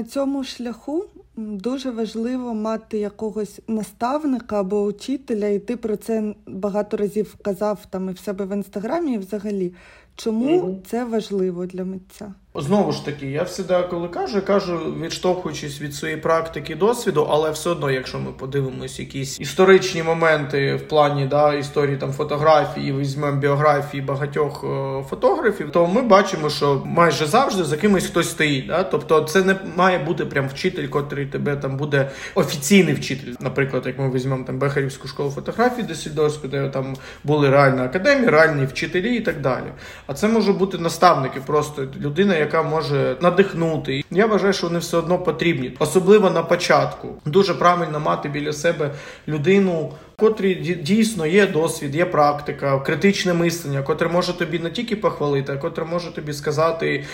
На 0.05 0.11
цьому 0.11 0.45
шляху 0.45 1.05
дуже 1.37 1.91
важливо 1.91 2.55
мати 2.55 2.99
якогось 2.99 3.61
наставника 3.69 4.61
або 4.61 4.83
учителя, 4.83 5.47
і 5.47 5.59
ти 5.59 5.77
про 5.77 5.97
це 5.97 6.35
багато 6.47 6.97
разів 6.97 7.37
казав 7.43 7.87
там 7.91 8.09
і 8.09 8.13
в 8.13 8.19
себе 8.19 8.45
в 8.45 8.57
інстаграмі, 8.57 9.15
і 9.15 9.19
взагалі. 9.19 9.73
Чому 10.17 10.47
mm-hmm. 10.47 10.83
це 10.87 11.05
важливо 11.05 11.67
для 11.67 11.85
митця? 11.85 12.35
Знову 12.57 12.93
ж 12.93 13.05
таки, 13.05 13.27
я 13.27 13.45
завжди, 13.45 13.89
коли 13.91 14.09
кажу, 14.09 14.43
кажу, 14.43 14.79
відштовхуючись 15.03 15.81
від 15.81 15.95
своєї 15.95 16.21
практики 16.21 16.75
досвіду, 16.75 17.27
але 17.31 17.51
все 17.51 17.71
одно, 17.71 17.91
якщо 17.91 18.19
ми 18.19 18.33
подивимось 18.33 18.99
якісь 18.99 19.41
історичні 19.41 20.03
моменти 20.03 20.75
в 20.75 20.89
плані 20.89 21.27
да, 21.27 21.55
історії 21.55 21.97
там 21.97 22.13
фотографії, 22.13 22.93
візьмемо 22.93 23.37
біографії 23.37 24.03
багатьох 24.03 24.65
е, 24.65 25.03
фотографів, 25.11 25.71
то 25.71 25.87
ми 25.87 26.03
бачимо, 26.03 26.51
що 26.51 26.83
майже 26.85 27.27
завжди 27.27 27.65
за 27.65 27.77
кимось 27.77 28.07
хтось 28.07 28.31
стоїть. 28.31 28.67
Да? 28.67 28.83
Тобто, 28.83 29.21
це 29.21 29.45
не 29.45 29.57
має 29.77 29.99
бути 29.99 30.25
прям 30.25 30.49
вчитель, 30.49 30.89
котрий 30.89 31.27
тебе 31.27 31.57
там 31.57 31.77
буде 31.77 32.11
офіційний 32.35 32.95
вчитель. 32.95 33.33
Наприклад, 33.41 33.83
як 33.87 33.99
ми 33.99 34.11
візьмемо 34.11 34.45
там 34.45 34.59
Бехарівську 34.59 35.09
школу 35.09 35.31
фотографії, 35.31 35.87
Десідорську, 35.87 36.49
де 36.49 36.69
там 36.69 36.97
були 37.25 37.51
реальні 37.51 37.81
академії, 37.81 38.29
реальні 38.29 38.67
вчителі 38.67 39.17
і 39.17 39.21
так 39.21 39.41
далі. 39.41 39.67
А 40.07 40.15
це 40.15 40.29
може 40.29 40.53
бути 40.53 40.79
наставники, 40.79 41.41
просто 41.47 41.87
людина 42.01 42.44
яка 42.45 42.63
може 42.63 43.17
надихнути. 43.21 44.05
Я 44.11 44.27
вважаю, 44.27 44.53
що 44.53 44.67
вони 44.67 44.79
все 44.79 44.97
одно 44.97 45.19
потрібні, 45.19 45.77
особливо 45.79 46.31
на 46.31 46.43
початку. 46.43 47.09
Дуже 47.25 47.55
правильно 47.55 48.01
мати 48.01 48.29
біля 48.29 48.53
себе 48.53 48.91
людину 49.29 49.93
котрі 50.17 50.55
дійсно 50.83 51.27
є 51.27 51.47
досвід, 51.47 51.97
є 51.97 52.05
практика, 52.05 52.81
критичне 52.81 53.35
мислення, 53.35 53.83
котре 53.83 54.09
може 54.09 54.33
тобі 54.33 54.59
не 54.59 54.71
тільки 54.71 54.97
похвалити, 54.97 55.53
а 55.53 55.57
котре 55.57 55.85
може 55.85 56.15
тобі 56.15 56.33
сказати, 56.33 57.05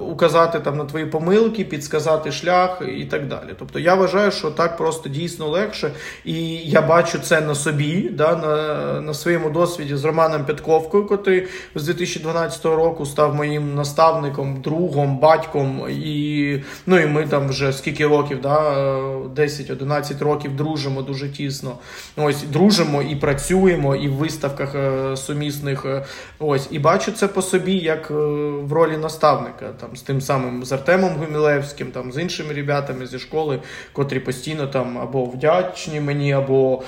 указати 0.00 0.60
там 0.60 0.76
на 0.76 0.84
твої 0.84 1.06
помилки, 1.06 1.64
підсказати 1.64 2.32
шлях 2.32 2.82
і 2.96 3.04
так 3.04 3.28
далі. 3.28 3.48
Тобто 3.58 3.78
я 3.78 3.94
вважаю, 3.94 4.30
що 4.30 4.50
так 4.50 4.76
просто 4.76 5.08
дійсно 5.08 5.48
легше, 5.48 5.92
і 6.24 6.56
я 6.56 6.82
бачу 6.82 7.18
це 7.18 7.40
на 7.40 7.54
собі, 7.54 8.08
да, 8.12 8.36
на 8.36 9.00
на 9.00 9.14
своєму 9.14 9.50
досвіді 9.50 9.96
з 9.96 10.04
Романом 10.04 10.44
Пятковкою, 10.44 11.06
котрий 11.06 11.46
з 11.74 11.84
2012 11.84 12.64
року 12.64 13.06
став 13.06 13.34
моїм 13.34 13.74
наставником, 13.74 14.60
другом, 14.60 15.18
батьком. 15.18 15.86
І 15.90 16.58
ну 16.86 16.98
і 16.98 17.06
ми 17.06 17.26
там 17.26 17.48
вже 17.48 17.72
скільки 17.72 18.06
років, 18.06 18.40
да, 18.40 18.72
10-11 19.36 20.24
років 20.24 20.56
дружимо 20.56 21.02
дуже 21.02 21.28
тісно 21.28 21.78
ось 22.30 22.42
дружимо 22.42 23.02
і 23.02 23.16
працюємо, 23.16 23.96
і 23.96 24.08
в 24.08 24.12
виставках 24.12 24.74
е, 24.74 25.16
сумісних. 25.16 25.84
Е, 25.84 26.04
ось 26.38 26.68
і 26.70 26.78
бачу 26.78 27.12
це 27.12 27.28
по 27.28 27.42
собі, 27.42 27.72
як 27.72 28.10
е, 28.10 28.14
в 28.62 28.72
ролі 28.72 28.96
наставника, 28.96 29.66
там 29.80 29.96
з 29.96 30.02
тим 30.02 30.20
самим 30.20 30.64
з 30.64 30.72
Артемом 30.72 31.16
Гумілевським, 31.16 31.90
там 31.90 32.12
з 32.12 32.22
іншими 32.22 32.54
ребятами 32.54 33.06
зі 33.06 33.18
школи, 33.18 33.62
котрі 33.92 34.20
постійно 34.20 34.66
там 34.66 34.98
або 34.98 35.24
вдячні 35.24 36.00
мені, 36.00 36.32
або 36.32 36.82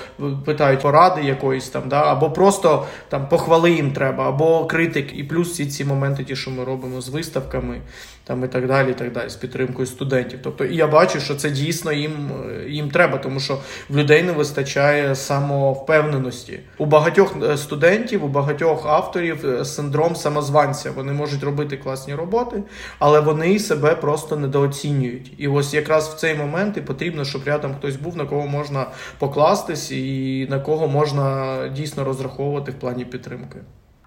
питають 0.45 0.81
поради 0.81 1.23
якоїсь 1.23 1.69
там, 1.69 1.83
да, 1.87 2.03
або 2.03 2.31
просто 2.31 2.87
там 3.09 3.29
похвали 3.29 3.71
їм 3.71 3.93
треба, 3.93 4.29
або 4.29 4.67
критик, 4.67 5.19
і 5.19 5.25
плюс 5.25 5.51
всі 5.51 5.67
ці 5.67 5.85
моменти, 5.85 6.25
ті, 6.25 6.37
що 6.37 6.51
ми 6.51 6.65
робимо 6.65 7.01
з 7.01 7.09
виставками 7.09 7.81
там 8.25 8.45
і 8.45 8.49
так 8.49 8.67
далі, 8.67 8.91
і 8.91 8.95
так 8.95 9.13
далі, 9.13 9.29
з 9.29 9.37
підтримкою 9.37 9.87
студентів. 9.87 10.39
Тобто, 10.43 10.65
і 10.65 10.77
я 10.77 10.87
бачу, 10.87 11.21
що 11.21 11.35
це 11.35 11.51
дійсно 11.51 11.93
їм 11.93 12.31
їм 12.69 12.91
треба, 12.91 13.19
тому 13.19 13.41
що 13.41 13.59
в 13.89 13.97
людей 13.97 14.23
не 14.23 14.33
вистачає 14.33 15.15
самовпевненості. 15.15 16.61
У 16.79 16.87
багатьох 16.87 17.37
е, 17.43 17.57
студентів, 17.57 18.25
у 18.25 18.29
багатьох 18.29 18.87
авторів 18.87 19.47
е, 19.47 19.65
синдром 19.65 20.17
самозванця. 20.17 20.91
Вони 20.91 21.13
можуть 21.13 21.43
робити 21.43 21.77
класні 21.77 22.15
роботи, 22.15 22.63
але 22.99 23.21
вони 23.21 23.59
себе 23.59 23.95
просто 23.95 24.37
недооцінюють. 24.37 25.33
І 25.39 25.49
ось 25.49 25.75
якраз 25.75 26.09
в 26.09 26.17
цей 26.17 26.35
момент 26.35 26.77
і 26.77 26.81
потрібно, 26.81 27.25
щоб 27.25 27.43
рядом 27.45 27.75
хтось 27.75 27.97
був, 27.97 28.17
на 28.17 28.27
кого 28.27 28.47
можна 28.47 28.87
покластись, 29.19 29.93
і 29.93 30.47
на 30.51 30.61
кого 30.61 30.89
можна 30.89 31.57
дійсно 31.69 32.05
розраховувати 32.05 32.73
в 32.73 32.75
плані 32.75 33.05
підтримки. 33.05 33.59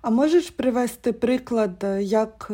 А 0.02 0.10
можеш 0.10 0.50
привести 0.50 1.14
приклад, 1.14 1.84
е, 1.84 2.04
як 2.04 2.52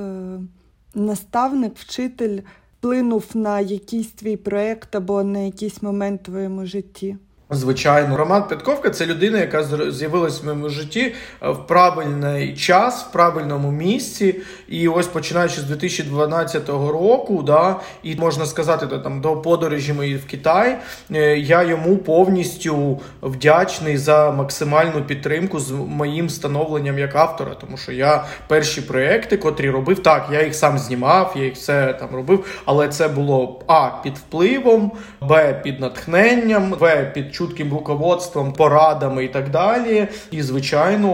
наставник, 0.95 1.77
вчитель 1.77 2.41
вплинув 2.77 3.25
на 3.33 3.59
якийсь 3.59 4.11
твій 4.11 4.37
проєкт 4.37 4.95
або 4.95 5.23
на 5.23 5.39
якийсь 5.39 5.81
момент 5.81 6.21
в 6.21 6.25
твоєму 6.25 6.65
житті? 6.65 7.17
Звичайно, 7.53 8.17
Роман 8.17 8.47
Петковка 8.47 8.89
це 8.89 9.05
людина, 9.05 9.39
яка 9.39 9.63
з'явилась 9.91 10.41
в 10.41 10.45
моєму 10.45 10.69
житті 10.69 11.13
е, 11.43 11.49
в 11.49 11.67
правильний 11.67 12.55
час, 12.55 13.03
в 13.03 13.11
правильному 13.11 13.71
місці. 13.71 14.35
І 14.67 14.87
ось 14.87 15.07
починаючи 15.07 15.61
з 15.61 15.63
2012 15.63 16.69
року, 16.69 17.43
да, 17.43 17.79
і 18.03 18.15
можна 18.15 18.45
сказати, 18.45 18.87
то, 18.87 18.99
там 18.99 19.21
до 19.21 19.37
подорожі 19.37 19.93
мої 19.93 20.15
в 20.15 20.25
Китай, 20.25 20.77
е, 21.11 21.37
я 21.37 21.63
йому 21.63 21.97
повністю 21.97 22.99
вдячний 23.21 23.97
за 23.97 24.31
максимальну 24.31 25.01
підтримку 25.07 25.59
з 25.59 25.71
моїм 25.71 26.29
становленням 26.29 26.99
як 26.99 27.15
автора. 27.15 27.55
Тому 27.61 27.77
що 27.77 27.91
я 27.91 28.25
перші 28.47 28.81
проекти, 28.81 29.37
котрі 29.37 29.69
робив, 29.69 30.03
так, 30.03 30.29
я 30.31 30.43
їх 30.43 30.55
сам 30.55 30.79
знімав, 30.79 31.33
я 31.35 31.43
їх 31.43 31.53
все 31.53 31.93
там 31.93 32.09
робив, 32.11 32.61
але 32.65 32.87
це 32.87 33.07
було 33.07 33.59
А 33.67 33.89
під 34.03 34.17
впливом, 34.17 34.91
Б 35.21 35.61
під 35.63 35.79
натхненням, 35.79 36.73
В 36.79 37.05
під 37.13 37.35
чутким 37.41 37.73
руководством, 37.73 38.53
порадами 38.53 39.25
і 39.25 39.27
так 39.27 39.49
далі. 39.49 40.07
І, 40.31 40.41
звичайно, 40.41 41.11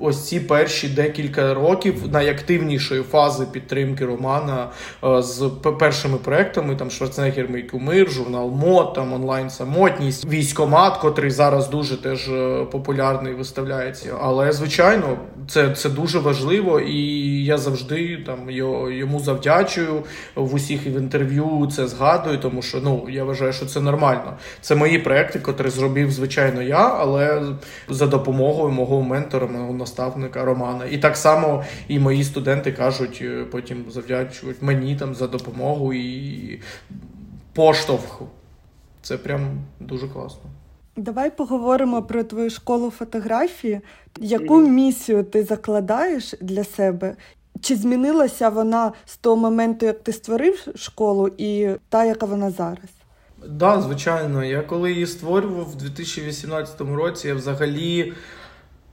ось 0.00 0.28
ці 0.28 0.40
перші 0.40 0.88
декілька 0.88 1.54
років 1.54 2.12
найактивнішої 2.12 3.02
фази 3.02 3.46
підтримки 3.52 4.06
Романа 4.06 4.70
е, 5.04 5.22
з 5.22 5.50
першими 5.78 6.18
проектами. 6.18 6.76
Там 6.76 6.90
Шварценеггер 6.90 7.48
Мій 7.50 7.62
кумир, 7.62 8.10
журнал 8.10 8.50
МОД, 8.50 8.94
там 8.94 9.12
онлайн 9.12 9.50
самотність, 9.50 10.28
військомат, 10.28 10.96
котрий 10.96 11.30
зараз 11.30 11.68
дуже 11.68 12.02
теж 12.02 12.28
е, 12.28 12.66
популярний 12.72 13.34
виставляється. 13.34 14.14
Але 14.20 14.52
звичайно, 14.52 15.18
це 15.48 15.70
це 15.70 15.88
дуже 15.88 16.18
важливо, 16.18 16.80
і 16.80 16.98
я 17.44 17.58
завжди 17.58 18.18
там 18.26 18.50
йому 18.90 19.20
завдячую 19.20 20.02
в 20.34 20.54
усіх 20.54 20.86
в 20.86 20.96
інтерв'ю. 20.98 21.68
Це 21.76 21.86
згадую, 21.86 22.38
тому 22.38 22.62
що 22.62 22.78
ну 22.84 23.06
я 23.10 23.24
вважаю, 23.24 23.52
що 23.52 23.66
це 23.66 23.80
нормально. 23.80 24.36
Це 24.60 24.74
мої 24.74 24.98
проекти, 24.98 25.38
котрі 25.52 25.70
зробив 25.70 26.10
звичайно 26.10 26.62
я, 26.62 26.88
але 26.88 27.42
за 27.88 28.06
допомогою 28.06 28.72
мого 28.72 29.02
ментора, 29.02 29.46
мого 29.46 29.72
наставника 29.72 30.44
Романа. 30.44 30.84
І 30.84 30.98
так 30.98 31.16
само 31.16 31.64
і 31.88 31.98
мої 31.98 32.24
студенти 32.24 32.72
кажуть, 32.72 33.18
е, 33.22 33.44
потім 33.50 33.84
завдячують 33.90 34.62
мені 34.62 34.96
там 34.96 35.14
за 35.14 35.26
допомогу 35.26 35.92
і 35.94 36.60
поштовх. 37.52 38.22
Це 39.02 39.18
прям 39.18 39.40
дуже 39.80 40.08
класно. 40.08 40.50
Давай 40.96 41.30
поговоримо 41.36 42.02
про 42.02 42.24
твою 42.24 42.50
школу 42.50 42.90
фотографії. 42.90 43.80
Яку 44.20 44.60
місію 44.60 45.24
ти 45.24 45.44
закладаєш 45.44 46.34
для 46.40 46.64
себе? 46.64 47.16
Чи 47.60 47.76
змінилася 47.76 48.48
вона 48.48 48.92
з 49.04 49.16
того 49.16 49.36
моменту, 49.36 49.86
як 49.86 50.02
ти 50.02 50.12
створив 50.12 50.66
школу, 50.74 51.30
і 51.38 51.68
та, 51.88 52.04
яка 52.04 52.26
вона 52.26 52.50
зараз? 52.50 53.01
Так, 53.42 53.50
да, 53.50 53.80
звичайно. 53.80 54.44
Я 54.44 54.62
коли 54.62 54.92
її 54.92 55.06
створював 55.06 55.70
в 55.70 55.76
2018 55.76 56.80
році, 56.80 57.28
я 57.28 57.34
взагалі. 57.34 58.12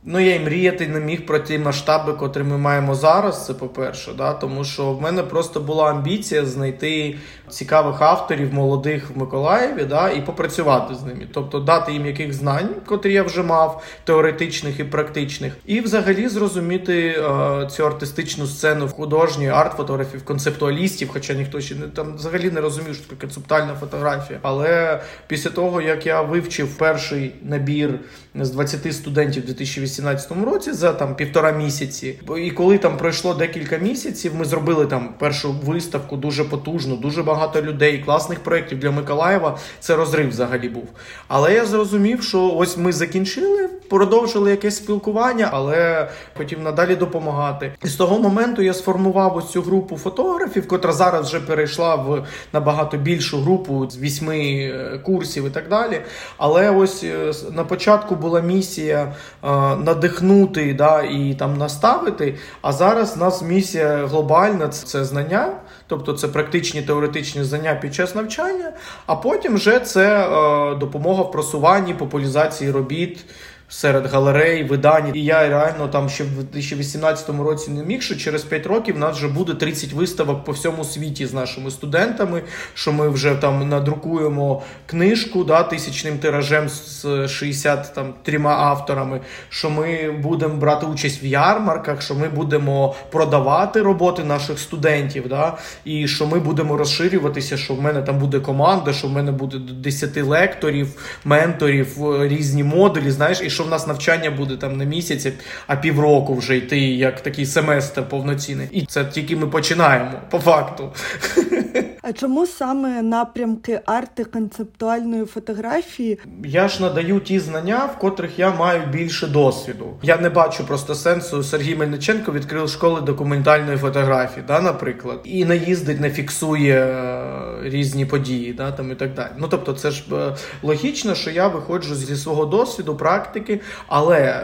Ну, 0.04 0.20
я 0.20 0.36
й 0.36 0.40
мріяти 0.40 0.88
не 0.88 1.00
міг 1.00 1.26
про 1.26 1.40
ті 1.40 1.60
масштаби, 1.60 2.14
котрі 2.14 2.44
ми 2.44 2.58
маємо 2.58 2.96
зараз. 2.96 3.46
Це 3.46 3.54
по-перше, 3.54 4.12
да? 4.18 4.34
тому 4.34 4.64
що 4.64 4.92
в 4.92 5.02
мене 5.02 5.24
просто 5.24 5.60
була 5.60 5.90
амбіція 5.90 6.46
знайти 6.46 7.16
цікавих 7.50 8.02
авторів, 8.02 8.54
молодих 8.54 9.10
в 9.16 9.18
Миколаєві, 9.18 9.84
да? 9.84 10.10
і 10.10 10.26
попрацювати 10.26 10.96
з 10.96 11.04
ними, 11.04 11.28
тобто 11.34 11.60
дати 11.60 11.94
їм 11.94 12.06
яких 12.06 12.34
знань, 12.34 12.70
котрі 12.86 13.14
я 13.14 13.24
вже 13.24 13.44
мав, 13.44 13.84
теоретичних 14.04 14.80
і 14.80 14.84
практичних, 14.84 15.58
і 15.66 15.82
взагалі 15.82 16.30
зрозуміти 16.30 17.08
е, 17.08 17.68
цю 17.72 17.86
артистичну 17.86 18.46
сцену 18.46 18.86
в 18.86 18.92
художньої 18.92 19.50
арт-фотографів, 19.50 20.24
концептуалістів, 20.24 21.10
хоча 21.14 21.34
ніхто 21.34 21.62
ще 21.62 21.76
не 21.76 21.88
там 21.88 22.16
взагалі 22.16 22.52
не 22.52 22.62
розумів, 22.62 22.96
що 22.96 23.04
таке 23.04 23.22
концептуальна 23.22 23.76
фотографія. 23.80 24.40
Але 24.42 25.02
після 25.28 25.50
того 25.50 25.82
як 25.82 26.06
я 26.06 26.22
вивчив 26.22 26.78
перший 26.78 27.36
набір 27.44 28.00
з 28.36 28.50
20 28.50 28.94
студентів 28.94 29.46
2018 29.46 29.89
2018 29.98 30.54
році 30.54 30.74
за 30.74 30.94
там 30.94 31.16
півтора 31.16 31.52
місяці. 31.52 32.20
І 32.38 32.52
коли 32.52 32.78
там 32.78 32.98
пройшло 32.98 33.34
декілька 33.34 33.78
місяців, 33.78 34.36
ми 34.36 34.46
зробили 34.46 34.86
там 34.86 35.10
першу 35.20 35.52
виставку 35.52 36.18
дуже 36.18 36.44
потужну, 36.44 36.96
дуже 36.96 37.24
багато 37.24 37.62
людей, 37.62 38.04
класних 38.06 38.40
проєктів 38.40 38.80
для 38.80 38.92
Миколаєва. 38.92 39.58
Це 39.80 39.96
розрив 39.96 40.30
взагалі 40.30 40.70
був. 40.70 40.88
Але 41.28 41.54
я 41.54 41.66
зрозумів, 41.66 42.24
що 42.24 42.50
ось 42.50 42.78
ми 42.78 42.94
закінчили, 42.94 43.70
продовжили 43.90 44.52
якесь 44.52 44.78
спілкування, 44.78 45.50
але 45.52 46.10
хотів 46.38 46.60
надалі 46.60 46.96
допомагати. 46.96 47.74
І 47.84 47.88
з 47.88 47.96
того 47.96 48.20
моменту 48.20 48.62
я 48.62 48.74
сформував 48.74 49.36
ось 49.38 49.52
цю 49.52 49.62
групу 49.62 49.98
фотографів, 49.98 50.68
котра 50.68 50.94
зараз 50.94 51.28
вже 51.28 51.40
перейшла 51.40 51.96
в 51.96 52.26
набагато 52.54 52.98
більшу 52.98 53.42
групу 53.42 53.90
з 53.90 53.98
вісьми 53.98 54.40
е, 54.40 55.00
курсів 55.04 55.48
і 55.48 55.50
так 55.50 55.70
далі. 55.70 56.02
Але 56.38 56.70
ось 56.70 57.04
е, 57.04 57.34
на 57.52 57.64
початку 57.64 58.16
була 58.16 58.42
місія 58.42 59.14
е, 59.44 59.48
надихнути 59.80 60.74
да, 60.74 61.02
і 61.02 61.36
там 61.40 61.58
наставити. 61.58 62.36
А 62.62 62.74
зараз 62.74 63.14
у 63.18 63.20
нас 63.20 63.42
місія 63.42 64.06
глобальна 64.06 64.68
це 64.68 65.06
знання, 65.06 65.52
тобто 65.88 66.14
це 66.14 66.28
практичні 66.28 66.82
теоретичні 66.82 67.44
знання 67.44 67.76
під 67.76 67.96
час 67.96 68.16
навчання, 68.16 68.72
а 69.06 69.16
потім 69.16 69.56
вже 69.56 69.80
це 69.80 70.20
е, 70.20 70.76
допомога 70.76 71.24
в 71.24 71.32
просуванні, 71.32 71.94
популяризації 71.94 72.72
робіт 72.72 73.26
серед 73.70 74.06
галерей, 74.06 74.64
видань. 74.64 75.12
І 75.14 75.24
я 75.24 75.50
реально 75.50 75.88
там 75.88 76.10
ще 76.10 76.24
в 76.24 76.28
2018 76.28 77.30
році 77.30 77.72
не 77.72 77.84
міг, 77.84 78.02
що 78.02 78.16
через 78.16 78.44
5 78.44 78.66
років 78.66 78.96
у 78.96 79.00
нас 79.00 79.18
вже 79.18 79.28
буде 79.28 79.54
30 79.54 79.94
виставок 79.94 80.44
по 80.44 80.52
всьому 80.52 80.84
світі 80.84 81.26
з 81.26 81.34
нашими 81.34 81.72
студентами. 81.72 82.42
Що 82.74 82.92
ми 82.92 83.10
вже 83.10 83.36
там 83.36 83.70
надрукуємо 83.70 84.64
книжку 84.86 85.44
да, 85.44 85.64
тисячним 85.64 86.18
тиражем 86.18 86.70
з 86.70 87.28
63 87.28 88.42
авторами. 88.44 89.22
Що 89.50 89.70
ми 89.70 90.12
будемо 90.12 90.56
брати 90.56 90.86
участь 90.86 91.24
в 91.24 91.26
ярмарках, 91.26 92.02
що 92.02 92.16
ми 92.16 92.30
будемо 92.30 92.96
продавати 93.12 93.82
роботи 93.82 94.24
наших 94.24 94.60
студентів. 94.60 95.28
Да, 95.30 95.58
І 95.86 96.08
що 96.08 96.28
ми 96.28 96.40
будемо 96.40 96.78
розширюватися, 96.78 97.58
що 97.58 97.74
в 97.74 97.82
мене 97.82 98.02
там 98.02 98.20
буде 98.20 98.40
команда, 98.40 98.94
що 98.94 99.08
в 99.08 99.12
мене 99.12 99.32
буде 99.32 99.58
10 99.58 100.18
лекторів, 100.18 101.20
менторів, 101.26 101.98
різні 102.28 102.64
модулі. 102.64 103.12
Знаєш, 103.12 103.42
і 103.42 103.50
що 103.60 103.66
в 103.66 103.70
нас 103.70 103.88
навчання 103.88 104.32
буде 104.32 104.58
там 104.58 104.78
не 104.78 104.86
місяці, 104.86 105.34
а 105.68 105.76
півроку 105.76 106.36
вже 106.36 106.58
йти, 106.58 106.80
як 106.80 107.22
такий 107.22 107.46
семестр 107.46 108.10
повноцінний. 108.10 108.68
І 108.72 108.86
це 108.86 109.06
тільки 109.06 109.36
ми 109.36 109.48
починаємо 109.48 110.12
по 110.30 110.40
факту. 110.40 110.94
А 112.10 112.14
чому 112.14 112.46
саме 112.46 113.02
напрямки 113.02 113.82
арти 113.86 114.24
концептуальної 114.24 115.26
фотографії? 115.26 116.20
Я 116.46 116.68
ж 116.68 116.82
надаю 116.82 117.20
ті 117.20 117.40
знання, 117.40 117.90
в 117.96 118.00
котрих 118.00 118.40
я 118.40 118.52
маю 118.52 118.82
більше 118.92 119.28
досвіду. 119.28 119.86
Я 120.02 120.18
не 120.18 120.30
бачу 120.30 120.68
просто 120.68 120.96
сенсу. 120.96 121.44
Сергій 121.44 121.76
Мельниченко 121.76 122.32
відкрив 122.32 122.70
школи 122.70 123.02
документальної 123.02 123.78
фотографії, 123.78 124.44
да, 124.48 124.62
наприклад, 124.62 125.20
і 125.24 125.46
не 125.46 125.58
їздить, 125.58 126.00
не 126.00 126.10
фіксує 126.10 126.76
е, 126.76 127.30
різні 127.64 128.06
події, 128.06 128.54
да, 128.54 128.72
там 128.72 128.92
і 128.92 128.96
так 128.96 129.14
далі. 129.14 129.30
Ну 129.38 129.48
тобто, 129.50 129.74
це 129.74 129.92
ж 129.92 130.04
е, 130.12 130.36
логічно, 130.64 131.16
що 131.16 131.32
я 131.32 131.48
виходжу 131.48 131.96
зі 131.96 132.16
свого 132.16 132.46
досвіду, 132.46 132.96
практики, 132.96 133.62
але 133.88 134.20
е, 134.20 134.44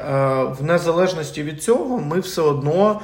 в 0.60 0.63
незалежності 0.63 1.43
від 1.43 1.63
цього 1.63 1.97
ми 1.97 2.19
все 2.19 2.41
одно 2.41 3.01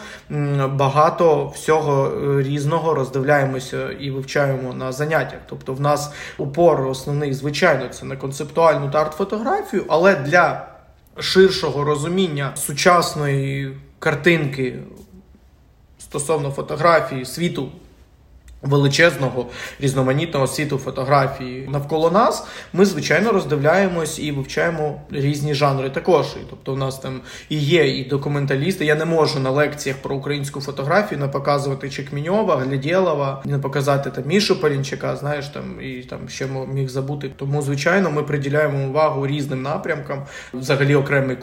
багато 0.74 1.52
всього 1.56 2.12
різного 2.41 2.93
роздивляємося 2.93 3.91
і 4.00 4.12
вивчаємо 4.12 4.51
вивчаємо 4.52 4.74
на 4.74 4.92
заняттях. 4.92 5.40
Тобто, 5.50 5.74
в 5.74 5.82
нас 5.82 6.12
упор 6.38 6.88
основний, 6.88 7.34
звичайно, 7.34 7.88
це 7.88 8.06
на 8.06 8.18
концептуальну 8.18 8.92
та 8.92 9.02
арт-фотографію, 9.02 9.86
але 9.88 10.16
для 10.16 10.68
ширшого 11.20 11.84
розуміння 11.84 12.52
сучасної 12.56 13.78
картинки 14.00 14.80
стосовно 16.00 16.52
фотографії 16.52 17.26
світу 17.26 17.72
величезного 18.62 19.45
різноманітного 19.80 20.47
світу 20.47 20.78
фотографії 20.78 21.67
навколо 21.71 22.12
нас, 22.12 22.47
ми 22.74 22.86
звичайно 22.86 23.32
роздивляємось 23.32 24.19
і 24.19 24.32
вивчаємо 24.32 25.02
різні 25.12 25.54
жанри. 25.54 25.89
Також 25.89 26.26
тобто, 26.50 26.74
у 26.74 26.76
нас 26.76 27.00
там 27.00 27.21
і 27.50 27.58
є 27.58 27.97
і 28.00 28.04
документалісти. 28.04 28.86
Я 28.86 28.95
не 28.95 29.06
можу 29.06 29.39
на 29.39 29.52
лекціях 29.52 29.97
про 29.97 30.15
українську 30.15 30.62
фотографію 30.62 31.19
не 31.19 31.28
показувати 31.28 31.89
Чекміньова, 31.89 32.56
Глядєлова, 32.56 33.41
не 33.45 33.60
показати 33.60 34.10
там 34.10 34.24
Мішу 34.28 34.62
Полінчака, 34.62 35.15
знаєш 35.15 35.47
там 35.47 35.82
і 35.82 36.04
там 36.04 36.30
ще 36.30 36.47
міг 36.74 36.89
забути. 36.89 37.32
Тому, 37.38 37.62
звичайно, 37.62 38.12
ми 38.12 38.24
приділяємо 38.24 38.89
увагу 38.89 39.28
різним 39.28 39.62
напрямкам. 39.62 40.26
Взагалі, 40.54 40.95
окремий 40.95 41.38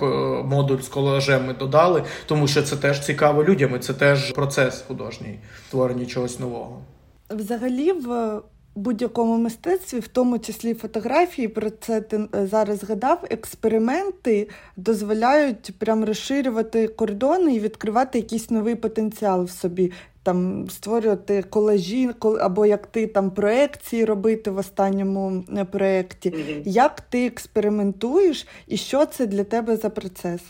модуль 0.44 0.80
з 0.80 0.88
колажем 0.88 1.54
додали, 1.58 2.02
тому 2.26 2.48
що 2.48 2.62
це 2.62 2.76
теж 2.76 3.00
цікаво 3.00 3.44
людям. 3.44 3.76
і 3.76 3.78
Це 3.78 3.94
теж 3.94 4.32
процес 4.32 4.84
художній 4.88 5.38
створення 5.68 6.06
чогось 6.06 6.40
нового. 6.40 6.82
Взагалі, 7.30 7.92
в 7.92 8.40
будь-якому 8.78 9.38
мистецтві, 9.38 9.98
в 9.98 10.08
тому 10.08 10.38
числі 10.38 10.74
фотографії, 10.74 11.48
про 11.48 11.70
це 11.70 12.00
ти 12.00 12.28
е, 12.34 12.46
зараз 12.46 12.78
згадав, 12.78 13.24
експерименти 13.30 14.48
дозволяють 14.76 15.74
прям 15.78 16.04
розширювати 16.04 16.88
кордони 16.88 17.54
і 17.54 17.60
відкривати 17.60 18.18
якийсь 18.18 18.50
новий 18.50 18.74
потенціал 18.74 19.44
в 19.44 19.50
собі. 19.50 19.92
Там 20.22 20.70
створювати 20.70 21.42
колажі, 21.42 22.10
або 22.40 22.66
як 22.66 22.86
ти 22.86 23.06
там 23.06 23.30
проекції 23.30 24.04
робити 24.04 24.50
в 24.50 24.56
останньому 24.56 25.44
е, 25.56 25.64
проєкті. 25.64 26.30
Mm-hmm. 26.30 26.62
Як 26.64 27.00
ти 27.00 27.26
експериментуєш 27.26 28.46
і 28.66 28.76
що 28.76 29.06
це 29.06 29.26
для 29.26 29.44
тебе 29.44 29.76
за 29.76 29.90
процес? 29.90 30.40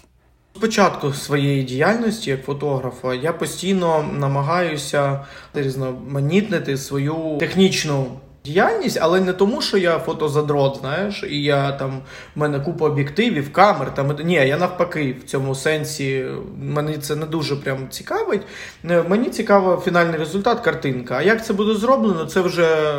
Початку 0.60 1.12
своєї 1.12 1.62
діяльності 1.62 2.30
як 2.30 2.44
фотографа 2.44 3.14
я 3.14 3.32
постійно 3.32 4.10
намагаюся 4.18 5.24
різноманітнити 5.54 6.76
свою 6.76 7.36
технічну 7.40 8.06
діяльність, 8.44 8.98
але 9.00 9.20
не 9.20 9.32
тому, 9.32 9.62
що 9.62 9.78
я 9.78 9.98
фотозадрот, 9.98 10.76
знаєш, 10.80 11.24
і 11.30 11.42
я 11.42 11.72
там 11.72 12.00
в 12.36 12.38
мене 12.38 12.60
купа 12.60 12.86
об'єктивів, 12.86 13.52
камер. 13.52 13.94
Там 13.94 14.16
ні, 14.24 14.34
я 14.34 14.56
навпаки 14.56 15.16
в 15.20 15.24
цьому 15.24 15.54
сенсі 15.54 16.24
мені 16.62 16.98
це 16.98 17.16
не 17.16 17.26
дуже 17.26 17.56
прям 17.56 17.88
цікавить. 17.90 18.42
Мені 18.82 19.30
цікаво 19.30 19.82
фінальний 19.84 20.18
результат, 20.18 20.60
картинка. 20.60 21.14
А 21.16 21.22
як 21.22 21.44
це 21.44 21.52
буде 21.52 21.74
зроблено, 21.74 22.24
це 22.24 22.40
вже 22.40 22.94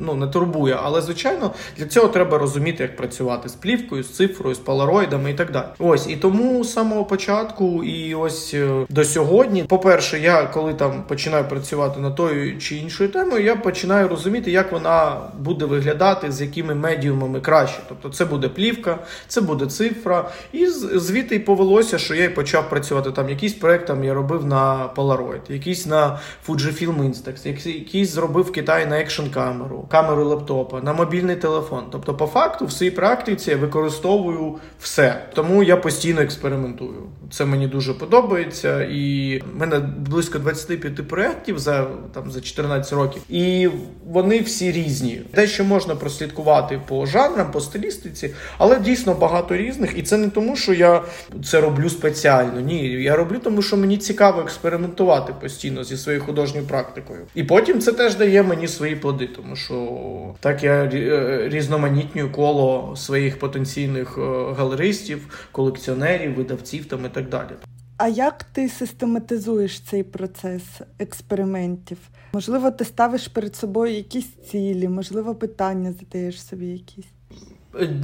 ну 0.00 0.14
не 0.14 0.26
турбує. 0.26 0.78
Але 0.82 1.00
звичайно 1.00 1.50
для 1.76 1.86
цього 1.86 2.08
треба 2.08 2.38
розуміти, 2.38 2.82
як 2.82 2.96
працювати 2.96 3.48
з 3.48 3.54
плівкою, 3.54 4.02
з 4.02 4.08
цифрою, 4.08 4.54
з 4.54 4.58
полароїдами 4.58 5.30
і 5.30 5.34
так 5.34 5.52
далі. 5.52 5.64
Ось 5.78 6.08
і 6.08 6.16
тому 6.16 6.64
з 6.64 6.72
самого 6.72 7.04
початку, 7.04 7.84
і 7.84 8.14
ось 8.14 8.54
е, 8.54 8.86
до 8.88 9.04
сьогодні, 9.04 9.64
по 9.64 9.78
перше, 9.78 10.20
я 10.20 10.42
коли 10.42 10.74
там 10.74 11.04
починаю 11.08 11.44
працювати 11.44 12.00
над 12.00 12.14
тою 12.14 12.58
чи 12.58 12.76
іншою 12.76 13.10
темою, 13.10 13.44
я 13.44 13.56
починаю 13.56 14.08
розуміти, 14.08 14.37
як 14.46 14.72
вона 14.72 15.16
буде 15.38 15.64
виглядати, 15.64 16.32
з 16.32 16.40
якими 16.40 16.74
медіумами 16.74 17.40
краще. 17.40 17.80
Тобто, 17.88 18.08
це 18.08 18.24
буде 18.24 18.48
плівка, 18.48 18.98
це 19.28 19.40
буде 19.40 19.66
цифра, 19.66 20.30
і 20.52 20.66
звідти 20.66 21.36
й 21.36 21.38
повелося, 21.38 21.98
що 21.98 22.14
я 22.14 22.24
й 22.24 22.28
почав 22.28 22.70
працювати 22.70 23.10
там. 23.10 23.28
Якийсь 23.28 23.54
проект 23.54 23.86
там 23.86 24.04
я 24.04 24.14
робив 24.14 24.46
на 24.46 24.90
Polaroid, 24.96 25.52
якийсь 25.52 25.86
на 25.86 26.18
Fujifilm 26.48 26.96
Instax, 26.96 27.68
якийсь 27.68 28.10
зробив 28.10 28.44
в 28.44 28.52
Китаї 28.52 28.86
на 28.86 29.00
екшн 29.00 29.26
камеру, 29.34 29.86
камеру 29.90 30.24
лептопа, 30.24 30.80
на 30.80 30.92
мобільний 30.92 31.36
телефон. 31.36 31.84
Тобто, 31.90 32.14
по 32.14 32.26
факту, 32.26 32.66
в 32.66 32.72
своїй 32.72 32.90
практиці 32.90 33.50
я 33.50 33.56
використовую 33.56 34.54
все. 34.80 35.22
Тому 35.34 35.62
я 35.62 35.76
постійно 35.76 36.20
експериментую. 36.20 37.02
Це 37.30 37.44
мені 37.44 37.66
дуже 37.66 37.94
подобається, 37.94 38.82
і 38.82 39.38
в 39.54 39.60
мене 39.60 39.78
близько 39.98 40.38
25 40.38 41.08
проєктів 41.08 41.58
за 41.58 41.86
там 42.12 42.30
за 42.30 42.40
14 42.40 42.92
років, 42.92 43.22
і 43.28 43.70
вони 44.06 44.27
всі 44.36 44.72
різні. 44.72 45.22
Дещо 45.34 45.64
можна 45.64 45.94
прослідкувати 45.94 46.80
по 46.88 47.06
жанрам, 47.06 47.50
по 47.50 47.60
стилістиці, 47.60 48.34
але 48.58 48.80
дійсно 48.80 49.14
багато 49.14 49.56
різних. 49.56 49.98
І 49.98 50.02
це 50.02 50.16
не 50.16 50.28
тому, 50.28 50.56
що 50.56 50.72
я 50.72 51.02
це 51.44 51.60
роблю 51.60 51.90
спеціально. 51.90 52.60
Ні, 52.60 52.88
я 52.88 53.16
роблю, 53.16 53.38
тому 53.38 53.62
що 53.62 53.76
мені 53.76 53.96
цікаво 53.96 54.40
експериментувати 54.42 55.34
постійно 55.40 55.84
зі 55.84 55.96
своєю 55.96 56.24
художньою 56.24 56.66
практикою. 56.66 57.20
І 57.34 57.44
потім 57.44 57.80
це 57.80 57.92
теж 57.92 58.14
дає 58.14 58.42
мені 58.42 58.68
свої 58.68 58.96
плоди, 58.96 59.26
тому 59.26 59.56
що 59.56 60.34
так 60.40 60.64
я 60.64 60.84
е, 60.84 61.48
різноманітнюю 61.48 62.32
коло 62.32 62.94
своїх 62.96 63.38
потенційних 63.38 64.18
е, 64.18 64.20
галеристів, 64.58 65.48
колекціонерів, 65.52 66.34
видавців 66.34 66.84
там 66.84 67.06
і 67.06 67.08
так 67.08 67.28
далі. 67.28 67.50
А 67.98 68.08
як 68.08 68.44
ти 68.44 68.68
систематизуєш 68.68 69.80
цей 69.80 70.02
процес 70.02 70.62
експериментів? 70.98 71.98
Можливо, 72.32 72.70
ти 72.70 72.84
ставиш 72.84 73.28
перед 73.28 73.56
собою 73.56 73.94
якісь 73.94 74.34
цілі, 74.50 74.88
можливо, 74.88 75.34
питання 75.34 75.92
задаєш 75.92 76.42
собі 76.42 76.66
якісь. 76.66 77.06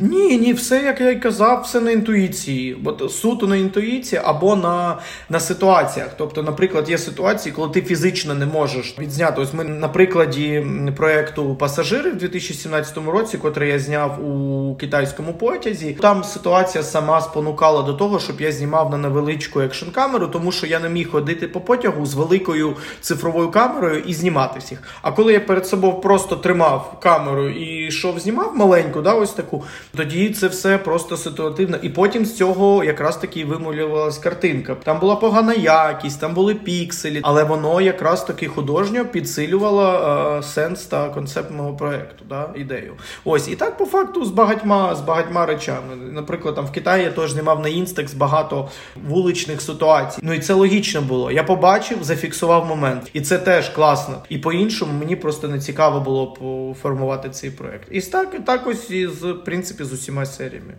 Ні, 0.01 0.39
ні, 0.39 0.53
все, 0.53 0.83
як 0.83 1.01
я 1.01 1.11
й 1.11 1.17
казав, 1.17 1.63
все 1.63 1.81
на 1.81 1.91
інтуїції. 1.91 2.77
От 2.85 3.13
суто 3.13 3.47
на 3.47 3.57
інтуїції 3.57 4.21
або 4.25 4.57
на 4.57 4.99
на 5.29 5.41
ситуаціях. 5.41 6.11
Тобто, 6.19 6.43
наприклад, 6.43 6.91
є 6.91 6.99
ситуації, 6.99 7.53
коли 7.53 7.69
ти 7.69 7.83
фізично 7.83 8.35
не 8.35 8.47
можеш 8.47 8.99
відзняти. 8.99 9.41
Ось 9.41 9.55
ми 9.55 9.65
на 9.65 9.89
прикладі 9.89 10.67
проєкту 10.97 11.55
Пасажири 11.55 12.11
в 12.11 12.17
2017 12.17 12.99
році, 13.07 13.39
котрий 13.39 13.71
я 13.71 13.79
зняв 13.79 14.29
у 14.29 14.77
китайському 14.77 15.35
потязі. 15.35 15.97
Там 16.01 16.25
ситуація 16.25 16.85
сама 16.85 17.21
спонукала 17.21 17.83
до 17.83 17.93
того, 17.93 18.21
щоб 18.21 18.41
я 18.41 18.53
знімав 18.53 18.91
на 18.91 18.99
невеличку 18.99 19.61
екшн 19.61 19.91
камеру, 19.91 20.27
тому 20.27 20.53
що 20.53 20.67
я 20.67 20.79
не 20.79 20.89
міг 20.89 21.11
ходити 21.11 21.49
по 21.49 21.61
потягу 21.61 22.07
з 22.07 22.15
великою 22.15 22.77
цифровою 23.01 23.51
камерою 23.51 24.01
і 24.01 24.15
знімати 24.15 24.59
всіх. 24.59 24.83
А 25.03 25.13
коли 25.13 25.33
я 25.33 25.41
перед 25.41 25.67
собою 25.67 25.93
просто 25.93 26.37
тримав 26.37 26.97
камеру 27.03 27.49
і 27.49 27.87
йшов 27.87 28.21
знімав 28.21 28.57
маленьку, 28.57 29.01
да, 29.03 29.15
ось 29.15 29.33
таку 29.33 29.64
тоді 29.97 30.31
це 30.31 30.49
все 30.49 30.79
просто 30.79 31.17
ситуативно. 31.17 31.77
І 31.83 31.89
потім 31.89 32.25
з 32.27 32.37
цього 32.37 32.85
якраз 32.85 33.17
таки 33.17 33.45
вимулювалась 33.45 34.19
картинка. 34.19 34.75
Там 34.75 35.01
була 35.01 35.17
погана 35.17 35.55
якість, 35.55 36.21
там 36.21 36.35
були 36.35 36.55
пікселі, 36.55 37.21
але 37.23 37.45
воно 37.45 37.81
якраз 37.81 38.25
таки 38.25 38.49
художньо 38.49 39.05
підсилювало 39.05 40.39
е, 40.39 40.43
сенс 40.43 40.85
та 40.85 41.09
концепт 41.09 41.51
мого 41.51 41.75
проекту, 41.75 42.25
да, 42.29 42.51
ідею. 42.57 42.95
Ось 43.25 43.49
і 43.49 43.57
так 43.57 43.79
по 43.79 43.87
факту 43.87 44.25
з 44.25 44.31
багатьма 44.31 44.95
з 44.95 45.01
багатьма 45.01 45.47
речами. 45.47 45.97
Наприклад, 46.13 46.55
там 46.55 46.67
в 46.67 46.73
Китаї 46.73 47.05
я 47.05 47.11
теж 47.11 47.31
знімав 47.31 47.61
на 47.61 47.69
інстекс 47.69 48.15
багато 48.15 48.69
вуличних 49.09 49.61
ситуацій. 49.61 50.21
Ну 50.23 50.33
і 50.33 50.39
це 50.39 50.55
логічно 50.55 51.01
було. 51.01 51.31
Я 51.31 51.45
побачив, 51.45 51.99
зафіксував 52.05 52.67
момент, 52.67 53.11
і 53.13 53.21
це 53.21 53.39
теж 53.39 53.69
класно. 53.69 54.15
І 54.29 54.39
по-іншому 54.39 54.93
мені 54.99 55.17
просто 55.17 55.49
не 55.49 55.59
цікаво 55.59 56.01
було 56.01 56.27
поформувати 56.27 57.31
цей 57.31 57.51
проект. 57.51 57.89
І 57.91 58.01
так, 58.01 58.45
так 58.45 58.67
ось 58.67 58.91
і 58.91 59.07
з 59.07 59.35
принципі 59.55 59.85
з 59.85 59.93
усіма 59.93 60.27
серіями. 60.27 60.75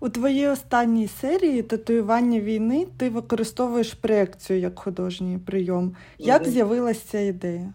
У 0.00 0.08
твоїй 0.08 0.48
останній 0.48 1.08
серії 1.08 1.62
татуювання 1.62 2.40
війни 2.40 2.86
ти 2.96 3.10
використовуєш 3.10 3.94
проекцію 3.94 4.60
як 4.60 4.78
художній 4.78 5.38
прийом. 5.38 5.96
Як 6.18 6.48
з'явилася 6.48 7.00
ця 7.10 7.20
ідея? 7.20 7.72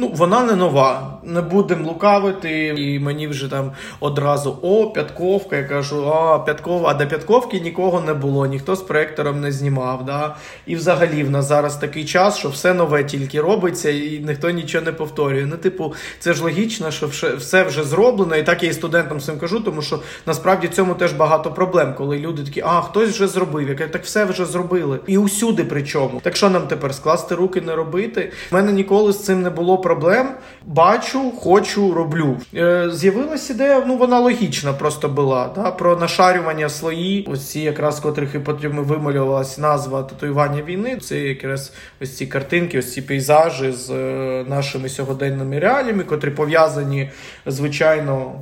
Ну, 0.00 0.08
вона 0.14 0.42
не 0.42 0.56
нова. 0.56 1.18
Не 1.22 1.40
будемо 1.40 1.88
лукавити. 1.88 2.66
І 2.66 2.98
мені 2.98 3.26
вже 3.26 3.50
там 3.50 3.72
одразу 4.00 4.58
о, 4.62 4.90
п'ятковка. 4.90 5.56
Я 5.56 5.64
кажу, 5.64 6.12
а 6.12 6.38
п'яткова, 6.38 6.90
а 6.90 6.94
до 6.94 7.06
п'ятковки 7.06 7.60
нікого 7.60 8.00
не 8.00 8.14
було, 8.14 8.46
ніхто 8.46 8.76
з 8.76 8.82
проектором 8.82 9.40
не 9.40 9.52
знімав. 9.52 10.04
Да? 10.04 10.36
І 10.66 10.76
взагалі 10.76 11.22
в 11.22 11.30
нас 11.30 11.48
зараз 11.48 11.76
такий 11.76 12.04
час, 12.04 12.38
що 12.38 12.48
все 12.48 12.74
нове 12.74 13.04
тільки 13.04 13.40
робиться, 13.40 13.90
і 13.90 14.24
ніхто 14.26 14.50
нічого 14.50 14.84
не 14.84 14.92
повторює. 14.92 15.46
Ну, 15.46 15.56
типу, 15.56 15.94
це 16.18 16.32
ж 16.32 16.42
логічно, 16.42 16.90
що 16.90 17.06
все 17.38 17.62
вже 17.62 17.84
зроблено. 17.84 18.36
І 18.36 18.42
так 18.42 18.62
я 18.62 18.68
і 18.68 18.72
студентам 18.72 19.18
всім 19.18 19.38
кажу, 19.38 19.60
тому 19.60 19.82
що 19.82 20.00
насправді 20.26 20.68
цьому 20.68 20.94
теж 20.94 21.12
багато 21.12 21.50
проблем, 21.50 21.94
коли 21.98 22.18
люди 22.18 22.42
такі, 22.42 22.62
а 22.66 22.80
хтось 22.80 23.10
вже 23.10 23.26
зробив. 23.26 23.68
Я 23.68 23.74
кажу, 23.74 23.90
так 23.90 24.04
все 24.04 24.24
вже 24.24 24.44
зробили. 24.44 24.98
І 25.06 25.18
усюди 25.18 25.64
причому. 25.64 26.20
Так 26.22 26.36
що 26.36 26.50
нам 26.50 26.66
тепер 26.66 26.94
скласти 26.94 27.34
руки 27.34 27.60
не 27.60 27.74
робити? 27.74 28.32
У 28.52 28.54
мене 28.54 28.72
ніколи 28.72 29.12
з 29.12 29.24
цим 29.24 29.42
не 29.42 29.50
було 29.50 29.78
проблем. 29.88 30.28
Бачу, 30.66 31.30
хочу, 31.30 31.94
роблю. 31.94 32.36
Е, 32.54 32.90
З'явилася 32.90 33.52
ідея, 33.52 33.84
ну 33.86 33.96
вона 33.96 34.18
логічна 34.18 34.72
просто 34.72 35.08
була. 35.08 35.50
Да? 35.54 35.70
Про 35.70 35.96
нашарювання 35.96 36.68
слої. 36.68 37.26
Ось 37.30 37.50
ці 37.50 37.60
якраз 37.60 38.00
котрих 38.00 38.34
і 38.34 38.38
потім 38.38 38.72
вималювалася 38.72 39.60
назва 39.60 40.02
татуювання 40.02 40.62
війни. 40.62 40.96
Це 40.96 41.18
якраз 41.18 41.72
ось 42.00 42.16
ці 42.16 42.26
картинки, 42.26 42.78
ось 42.78 42.92
ці 42.92 43.02
пейзажі 43.02 43.72
з 43.72 43.90
е, 43.90 44.44
нашими 44.48 44.88
сьогоденними 44.88 45.58
реаліями, 45.58 46.04
котрі 46.04 46.30
пов'язані, 46.30 47.10
звичайно 47.46 48.32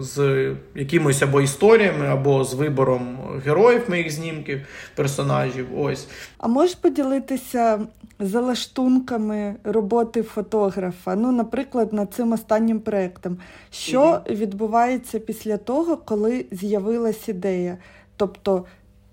з 0.00 0.46
якимось 0.74 1.22
або 1.22 1.40
історіями, 1.40 2.06
або 2.06 2.44
з 2.44 2.54
вибором 2.54 3.18
героїв 3.44 3.82
моїх 3.88 4.10
знімків, 4.10 4.60
персонажів. 4.96 5.66
Ось. 5.78 6.08
А 6.38 6.48
можеш 6.48 6.74
поділитися 6.74 7.80
залаштунками 8.20 9.54
роботи 9.64 10.22
фотографа? 10.22 11.14
Ну, 11.14 11.32
наприклад, 11.32 11.92
над 11.92 12.14
цим 12.14 12.32
останнім 12.32 12.80
проектом. 12.80 13.38
Що 13.70 14.02
mm 14.02 14.28
відбувається 14.28 15.18
після 15.18 15.56
того, 15.56 15.96
коли 15.96 16.44
з'явилась 16.50 17.28
ідея? 17.28 17.78
Тобто 18.16 18.64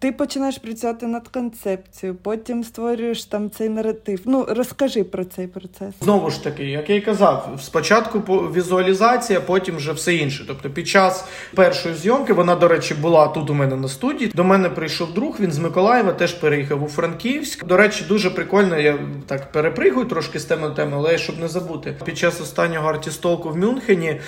ти 0.06 0.12
починаєш 0.12 0.58
працювати 0.58 1.08
над 1.08 1.28
концепцією, 1.28 2.18
потім 2.24 2.64
створюєш 2.64 3.26
там 3.26 3.50
цей 3.50 3.70
наратив. 3.70 4.20
Ну 4.26 4.46
розкажи 4.50 5.04
про 5.04 5.26
цей 5.26 5.48
процес. 5.48 5.94
Знову 6.02 6.30
ж 6.30 6.44
таки, 6.44 6.66
як 6.66 6.90
я 6.90 6.96
й 6.96 7.02
казав, 7.02 7.60
спочатку 7.64 8.20
візуалізація, 8.56 9.42
потім 9.42 9.76
вже 9.76 9.92
все 9.92 10.16
інше. 10.16 10.46
Тобто, 10.48 10.70
під 10.70 10.88
час 10.88 11.26
першої 11.56 11.96
зйомки 11.96 12.34
вона, 12.34 12.56
до 12.56 12.68
речі, 12.68 12.94
була 12.94 13.28
тут 13.28 13.50
у 13.50 13.54
мене 13.54 13.76
на 13.76 13.88
студії. 13.88 14.32
До 14.36 14.44
мене 14.44 14.70
прийшов 14.70 15.14
друг. 15.14 15.36
Він 15.40 15.52
з 15.52 15.60
Миколаєва 15.60 16.14
теж 16.14 16.34
переїхав 16.34 16.84
у 16.84 16.88
Франківськ. 16.88 17.66
До 17.66 17.78
речі, 17.78 18.06
дуже 18.08 18.30
прикольно. 18.30 18.80
Я 18.80 18.98
так 19.28 19.52
перепригую 19.52 20.06
трошки 20.06 20.40
з 20.40 20.46
теми 20.46 20.70
теми, 20.70 20.92
але 20.96 21.18
щоб 21.18 21.40
не 21.40 21.48
забути. 21.48 21.96
Під 22.06 22.18
час 22.18 22.42
останнього 22.42 22.90
артістолку 22.90 23.50
в 23.50 23.58
Мюнхені 23.58 24.20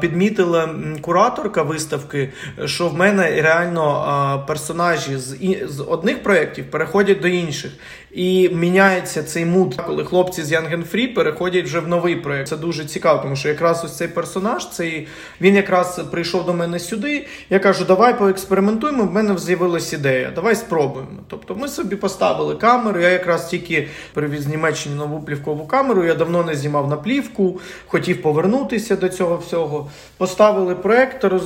підмітила 0.00 0.68
кураторка 1.00 1.62
виставки, 1.62 2.32
що 2.64 2.88
в 2.88 2.94
мене 2.94 3.42
реально 3.42 4.44
персонажі 4.46 5.16
з 5.26 5.68
з 5.68 5.80
одних 5.80 6.22
проєктів 6.22 6.70
переходять 6.70 7.20
до 7.20 7.28
інших. 7.28 7.72
І 8.16 8.48
міняється 8.48 9.22
цей 9.22 9.44
муд, 9.44 9.74
коли 9.86 10.04
хлопці 10.04 10.42
з 10.42 10.52
Young 10.52 10.76
and 10.76 10.94
Free 10.94 11.14
переходять 11.14 11.64
вже 11.64 11.80
в 11.80 11.88
новий 11.88 12.16
проєкт. 12.16 12.48
Це 12.48 12.56
дуже 12.56 12.84
цікаво, 12.84 13.22
тому 13.22 13.36
що 13.36 13.48
якраз 13.48 13.84
ось 13.84 13.96
цей 13.96 14.08
персонаж, 14.08 14.68
цей 14.68 15.08
він 15.40 15.54
якраз 15.54 16.00
прийшов 16.10 16.46
до 16.46 16.54
мене 16.54 16.78
сюди. 16.78 17.26
Я 17.50 17.58
кажу, 17.58 17.84
давай 17.84 18.18
поекспериментуємо. 18.18 19.04
В 19.04 19.12
мене 19.12 19.38
з'явилася 19.38 19.96
ідея. 19.96 20.32
Давай 20.34 20.54
спробуємо. 20.54 21.10
Тобто 21.28 21.54
ми 21.54 21.68
собі 21.68 21.96
поставили 21.96 22.54
камеру. 22.54 23.00
Я 23.00 23.08
якраз 23.08 23.48
тільки 23.48 23.88
привіз 24.14 24.42
з 24.42 24.46
Німеччини 24.46 24.96
нову 24.96 25.20
плівкову 25.20 25.66
камеру. 25.66 26.04
Я 26.04 26.14
давно 26.14 26.44
не 26.44 26.54
знімав 26.54 26.88
на 26.88 26.96
плівку, 26.96 27.60
хотів 27.86 28.22
повернутися 28.22 28.96
до 28.96 29.08
цього 29.08 29.36
всього. 29.36 29.90
Поставили 30.16 30.74
проектор, 30.74 31.40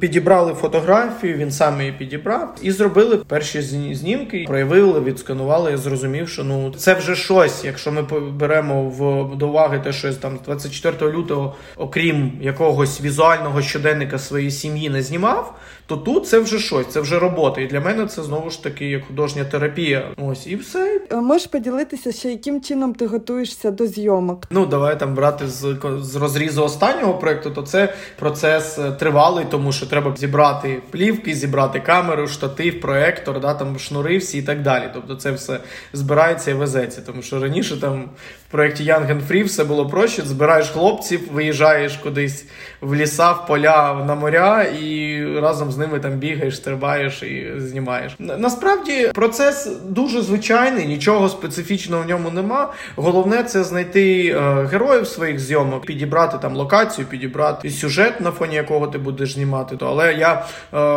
підібрали 0.00 0.54
фотографію, 0.54 1.36
він 1.36 1.50
сам 1.50 1.80
її 1.80 1.92
підібрав 1.92 2.54
і 2.62 2.70
зробили 2.70 3.16
перші 3.16 3.62
знімки, 3.94 4.44
проявили, 4.48 5.00
відсканували. 5.00 5.70
Я 5.70 5.76
зрозумів, 5.76 5.95
що 6.26 6.44
ну 6.44 6.74
це 6.76 6.94
вже 6.94 7.16
щось. 7.16 7.64
Якщо 7.64 7.92
ми 7.92 8.02
беремо 8.30 8.82
в 8.82 9.36
до 9.36 9.48
уваги 9.48 9.80
те, 9.84 9.92
що 9.92 10.14
там 10.14 10.38
24 10.44 11.12
лютого, 11.12 11.54
окрім 11.76 12.32
якогось 12.40 13.00
візуального 13.00 13.62
щоденника 13.62 14.18
своєї 14.18 14.50
сім'ї, 14.50 14.90
не 14.90 15.02
знімав 15.02 15.54
то 15.86 15.96
тут 15.96 16.26
це 16.26 16.38
вже 16.38 16.58
щось, 16.58 16.86
це 16.86 17.00
вже 17.00 17.18
робота. 17.18 17.60
І 17.60 17.66
для 17.66 17.80
мене 17.80 18.06
це 18.06 18.22
знову 18.22 18.50
ж 18.50 18.62
таки 18.62 18.86
як 18.86 19.06
художня 19.06 19.44
терапія. 19.44 20.08
Ось 20.16 20.46
і 20.46 20.56
все. 20.56 21.00
Е, 21.10 21.16
можеш 21.16 21.46
поділитися 21.46 22.12
ще, 22.12 22.30
яким 22.30 22.60
чином 22.60 22.94
ти 22.94 23.06
готуєшся 23.06 23.70
до 23.70 23.86
зйомок? 23.86 24.44
Ну 24.50 24.66
давай 24.66 24.98
там 24.98 25.14
брати 25.14 25.48
з 25.48 25.76
з 26.00 26.16
розрізу 26.16 26.64
останнього 26.64 27.14
проекту, 27.14 27.50
то 27.50 27.62
це 27.62 27.94
процес 28.18 28.78
е, 28.78 28.92
тривалий, 28.92 29.44
тому 29.50 29.72
що 29.72 29.86
треба 29.86 30.14
зібрати 30.16 30.82
плівки, 30.90 31.34
зібрати 31.34 31.80
камеру, 31.80 32.28
штатив, 32.28 32.80
проектор, 32.80 33.40
да 33.40 33.54
там 33.54 33.78
шнури 33.78 34.18
всі 34.18 34.38
і 34.38 34.42
так 34.42 34.62
далі. 34.62 34.84
Тобто 34.94 35.14
це 35.14 35.30
все 35.30 35.60
збирається 35.92 36.50
і 36.50 36.54
везеться. 36.54 37.02
Тому 37.06 37.22
що 37.22 37.40
раніше 37.40 37.80
там 37.80 38.04
в 38.48 38.52
проєкті 38.52 38.84
Young 38.84 39.06
and 39.06 39.26
Free 39.30 39.44
все 39.44 39.64
було 39.64 39.88
проще. 39.88 40.22
Збираєш 40.22 40.68
хлопців, 40.68 41.20
виїжджаєш 41.32 41.96
кудись 41.96 42.44
в 42.80 42.94
ліса, 42.94 43.32
в 43.32 43.46
поля, 43.46 44.04
на 44.06 44.14
моря 44.14 44.62
і 44.62 45.24
разом 45.40 45.72
з 45.72 45.78
ними 45.78 46.00
там 46.00 46.12
бігаєш, 46.12 46.56
стрибаєш 46.56 47.22
і 47.22 47.52
знімаєш. 47.56 48.16
Насправді 48.18 49.10
процес 49.14 49.70
дуже 49.88 50.22
звичайний, 50.22 50.86
нічого 50.86 51.28
специфічного 51.28 52.02
в 52.02 52.08
ньому 52.08 52.30
нема. 52.30 52.72
Головне 52.96 53.44
це 53.44 53.64
знайти 53.64 54.28
е, 54.28 54.64
героїв 54.72 55.06
своїх 55.06 55.38
зйомок, 55.38 55.86
підібрати 55.86 56.38
там 56.42 56.56
локацію, 56.56 57.06
підібрати 57.06 57.70
сюжет, 57.70 58.20
на 58.20 58.30
фоні 58.30 58.54
якого 58.54 58.86
ти 58.86 58.98
будеш 58.98 59.34
знімати. 59.34 59.76
Але 59.80 60.14
я 60.14 60.32
е, 60.34 60.42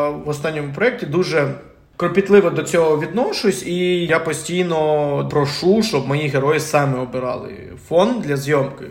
в 0.10 0.30
останньому 0.30 0.74
проєкті 0.74 1.06
дуже. 1.06 1.48
Кропітливо 2.00 2.50
до 2.50 2.64
цього 2.64 3.00
відношусь, 3.00 3.66
і 3.66 4.06
я 4.06 4.20
постійно 4.20 5.28
прошу, 5.32 5.84
щоб 5.84 6.08
мої 6.08 6.28
герої 6.28 6.60
саме 6.60 7.00
обирали 7.00 7.54
фон 7.88 8.22
для 8.22 8.38
зйомки, 8.38 8.86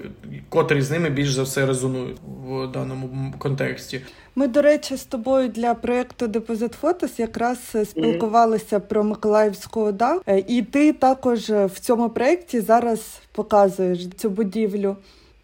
котрі 0.49 0.83
з 0.83 0.91
ними 0.91 1.11
більш 1.11 1.33
за 1.33 1.43
все 1.43 1.67
резонують 1.67 2.17
в 2.47 2.67
даному 2.67 3.35
контексті. 3.39 4.01
Ми, 4.35 4.49
до 4.49 4.63
речі, 4.63 4.97
з 4.97 5.05
тобою 5.05 5.49
для 5.49 5.75
проєкту 5.75 6.27
Deposit 6.27 6.75
Photos 6.83 7.21
якраз 7.21 7.59
спілкувалися 7.85 8.77
mm-hmm. 8.77 8.89
про 8.89 9.05
Миколаївську 9.05 9.81
ОДА, 9.81 10.21
е, 10.27 10.45
і 10.49 10.63
ти 10.63 10.93
також 10.93 11.51
в 11.51 11.81
цьому 11.81 12.09
проєкті 12.11 12.61
зараз 12.61 13.21
показуєш 13.33 14.09
цю 14.17 14.31
будівлю. 14.31 14.97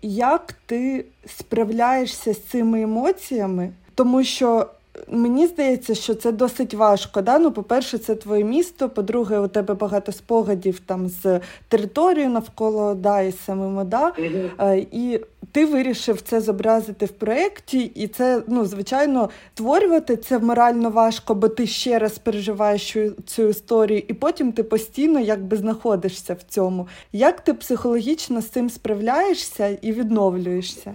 Як 0.02 0.54
ти 0.66 1.04
справляєшся 1.26 2.34
з 2.34 2.40
цими 2.40 2.82
емоціями? 2.82 3.72
Тому 3.94 4.24
що 4.24 4.66
Мені 5.08 5.46
здається, 5.46 5.94
що 5.94 6.14
це 6.14 6.32
досить 6.32 6.74
важко. 6.74 7.22
Да? 7.22 7.38
Ну, 7.38 7.52
По-перше, 7.52 7.98
це 7.98 8.14
твоє 8.14 8.44
місто. 8.44 8.88
По-друге, 8.88 9.38
у 9.38 9.48
тебе 9.48 9.74
багато 9.74 10.12
спогадів 10.12 10.80
там 10.80 11.08
з 11.08 11.40
територією 11.68 12.30
навколо 12.30 12.94
да, 12.94 13.20
і 13.20 13.32
самим 13.32 13.78
ОДА. 13.78 14.12
Mm-hmm. 14.18 14.86
І 14.92 15.20
ти 15.52 15.66
вирішив 15.66 16.20
це 16.20 16.40
зобразити 16.40 17.06
в 17.06 17.10
проєкті, 17.10 17.78
і 17.78 18.08
це, 18.08 18.42
ну, 18.46 18.64
звичайно, 18.64 19.30
створювати 19.54 20.16
це 20.16 20.38
морально 20.38 20.90
важко, 20.90 21.34
бо 21.34 21.48
ти 21.48 21.66
ще 21.66 21.98
раз 21.98 22.18
переживаєш 22.18 22.96
цю 23.26 23.42
історію, 23.48 24.02
і 24.08 24.14
потім 24.14 24.52
ти 24.52 24.62
постійно 24.62 25.20
якби 25.20 25.56
знаходишся 25.56 26.34
в 26.34 26.42
цьому. 26.42 26.88
Як 27.12 27.40
ти 27.40 27.54
психологічно 27.54 28.40
з 28.40 28.48
цим 28.48 28.70
справляєшся 28.70 29.78
і 29.82 29.92
відновлюєшся? 29.92 30.94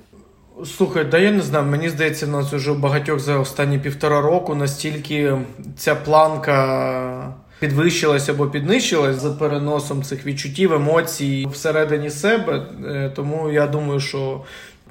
Слухай, 0.66 1.06
да 1.06 1.18
я 1.18 1.32
не 1.32 1.42
знаю. 1.42 1.66
Мені 1.66 1.90
здається, 1.90 2.26
в 2.26 2.30
нас 2.30 2.54
вже 2.54 2.74
багатьох 2.74 3.20
за 3.20 3.40
останні 3.40 3.80
півтора 3.80 4.22
року 4.22 4.56
настільки 4.56 5.38
ця 5.78 5.96
планка 5.96 7.34
підвищилась 7.60 8.30
або 8.30 8.48
піднищилась 8.48 9.16
за 9.16 9.32
переносом 9.32 10.04
цих 10.04 10.26
відчуттів, 10.26 10.74
емоцій 10.74 11.48
всередині 11.52 12.10
себе. 12.10 12.66
Е, 12.86 13.12
тому 13.16 13.50
я 13.50 13.68
думаю, 13.68 14.00
що 14.00 14.42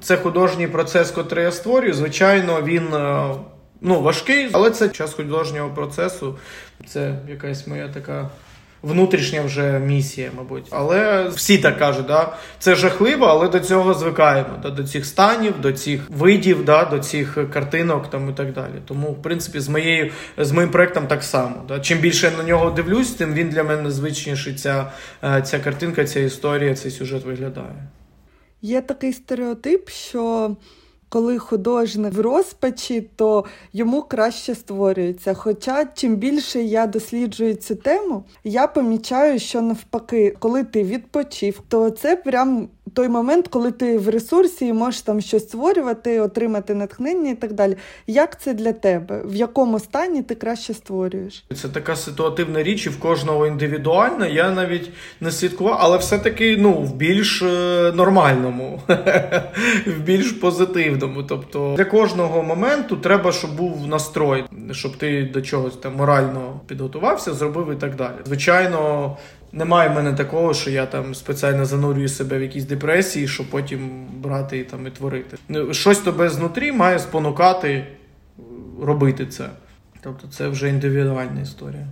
це 0.01 0.17
художній 0.17 0.67
процес, 0.67 1.11
котрий 1.11 1.45
я 1.45 1.51
створюю. 1.51 1.93
Звичайно, 1.93 2.61
він 2.61 2.93
е, 2.93 3.35
ну, 3.81 4.01
важкий, 4.01 4.49
але 4.51 4.71
це 4.71 4.89
час 4.89 5.13
художнього 5.13 5.69
процесу. 5.69 6.37
Це 6.87 7.15
якась 7.29 7.67
моя 7.67 7.87
така 7.87 8.29
внутрішня 8.81 9.41
вже 9.41 9.79
місія, 9.79 10.31
мабуть. 10.37 10.65
Але 10.69 11.27
всі 11.27 11.57
так 11.57 11.79
кажуть, 11.79 12.05
да? 12.05 12.33
це 12.59 12.75
жахливо, 12.75 13.25
але 13.25 13.47
до 13.47 13.59
цього 13.59 13.93
звикаємо. 13.93 14.49
Да? 14.63 14.69
До 14.69 14.83
цих 14.83 15.05
станів, 15.05 15.61
до 15.61 15.71
цих 15.71 16.01
видів, 16.09 16.65
да? 16.65 16.85
до 16.85 16.99
цих 16.99 17.37
картинок 17.53 18.09
там 18.09 18.29
і 18.29 18.33
так 18.33 18.53
далі. 18.53 18.73
Тому, 18.85 19.07
в 19.07 19.21
принципі, 19.21 19.59
з 19.59 19.69
моєю 19.69 20.11
з 20.37 20.51
моїм 20.51 20.71
проектом 20.71 21.07
так 21.07 21.23
само. 21.23 21.55
Да? 21.67 21.79
Чим 21.79 21.97
більше 21.97 22.31
я 22.31 22.37
на 22.37 22.43
нього 22.43 22.71
дивлюсь, 22.71 23.11
тим 23.11 23.33
він 23.33 23.49
для 23.49 23.63
мене 23.63 23.91
звичніший 23.91 24.53
ця, 24.53 24.91
е, 25.23 25.41
ця 25.41 25.59
картинка, 25.59 26.05
ця 26.05 26.19
історія, 26.19 26.75
цей 26.75 26.91
сюжет 26.91 27.25
виглядає. 27.25 27.87
Є 28.61 28.81
такий 28.81 29.13
стереотип, 29.13 29.89
що 29.89 30.55
коли 31.09 31.37
художник 31.37 32.13
в 32.13 32.19
розпачі, 32.19 33.09
то 33.15 33.45
йому 33.73 34.01
краще 34.01 34.55
створюється. 34.55 35.33
Хоча 35.33 35.85
чим 35.85 36.15
більше 36.15 36.61
я 36.63 36.87
досліджую 36.87 37.53
цю 37.53 37.75
тему, 37.75 38.23
я 38.43 38.67
помічаю, 38.67 39.39
що 39.39 39.61
навпаки, 39.61 40.35
коли 40.39 40.63
ти 40.63 40.83
відпочив, 40.83 41.61
то 41.67 41.89
це 41.89 42.15
прям 42.15 42.69
той 42.89 43.09
момент, 43.09 43.47
коли 43.47 43.71
ти 43.71 43.97
в 43.97 44.09
ресурсі 44.09 44.65
і 44.65 44.73
можеш 44.73 45.01
там 45.01 45.21
щось 45.21 45.43
створювати, 45.43 46.19
отримати 46.19 46.73
натхнення 46.73 47.31
і 47.31 47.35
так 47.35 47.53
далі. 47.53 47.75
Як 48.07 48.41
це 48.41 48.53
для 48.53 48.73
тебе? 48.73 49.21
В 49.25 49.35
якому 49.35 49.79
стані 49.79 50.23
ти 50.23 50.35
краще 50.35 50.73
створюєш? 50.73 51.45
Це 51.55 51.67
така 51.67 51.95
ситуативна 51.95 52.63
річ, 52.63 52.85
і 52.85 52.89
в 52.89 52.99
кожного 52.99 53.47
індивідуальна. 53.47 54.27
Я 54.27 54.51
навіть 54.51 54.89
не 55.21 55.31
слідкував, 55.31 55.77
але 55.79 55.97
все-таки 55.97 56.57
ну, 56.59 56.73
в 56.73 56.95
більш 56.95 57.41
е, 57.41 57.91
нормальному, 57.95 58.81
в 59.87 59.99
більш 60.03 60.31
позитивному. 60.31 61.23
Тобто 61.23 61.73
для 61.77 61.85
кожного 61.85 62.43
моменту 62.43 62.97
треба, 62.97 63.31
щоб 63.31 63.55
був 63.55 63.87
настрой, 63.87 64.45
щоб 64.71 64.97
ти 64.97 65.29
до 65.33 65.41
чогось 65.41 65.75
там 65.75 65.95
морально 65.95 66.59
підготувався, 66.67 67.33
зробив 67.33 67.71
і 67.71 67.75
так 67.75 67.95
далі. 67.95 68.15
Звичайно. 68.25 69.17
Немає 69.51 69.89
в 69.89 69.93
мене 69.93 70.13
такого, 70.13 70.53
що 70.53 70.69
я 70.69 70.85
там 70.85 71.15
спеціально 71.15 71.65
занурюю 71.65 72.09
себе 72.09 72.37
в 72.37 72.41
якісь 72.41 72.63
депресії, 72.65 73.27
щоб 73.27 73.49
потім 73.49 74.07
брати 74.13 74.57
і 74.57 74.63
там 74.63 74.87
і 74.87 74.91
творити. 74.91 75.37
Ну, 75.49 75.73
щось 75.73 75.97
тебе 75.97 76.29
знутрі 76.29 76.71
має 76.71 76.99
спонукати 76.99 77.69
е, 77.69 77.85
робити 78.81 79.25
це. 79.25 79.49
Тобто 80.01 80.27
це 80.27 80.47
вже 80.47 80.69
індивідуальна 80.69 81.41
історія. 81.41 81.87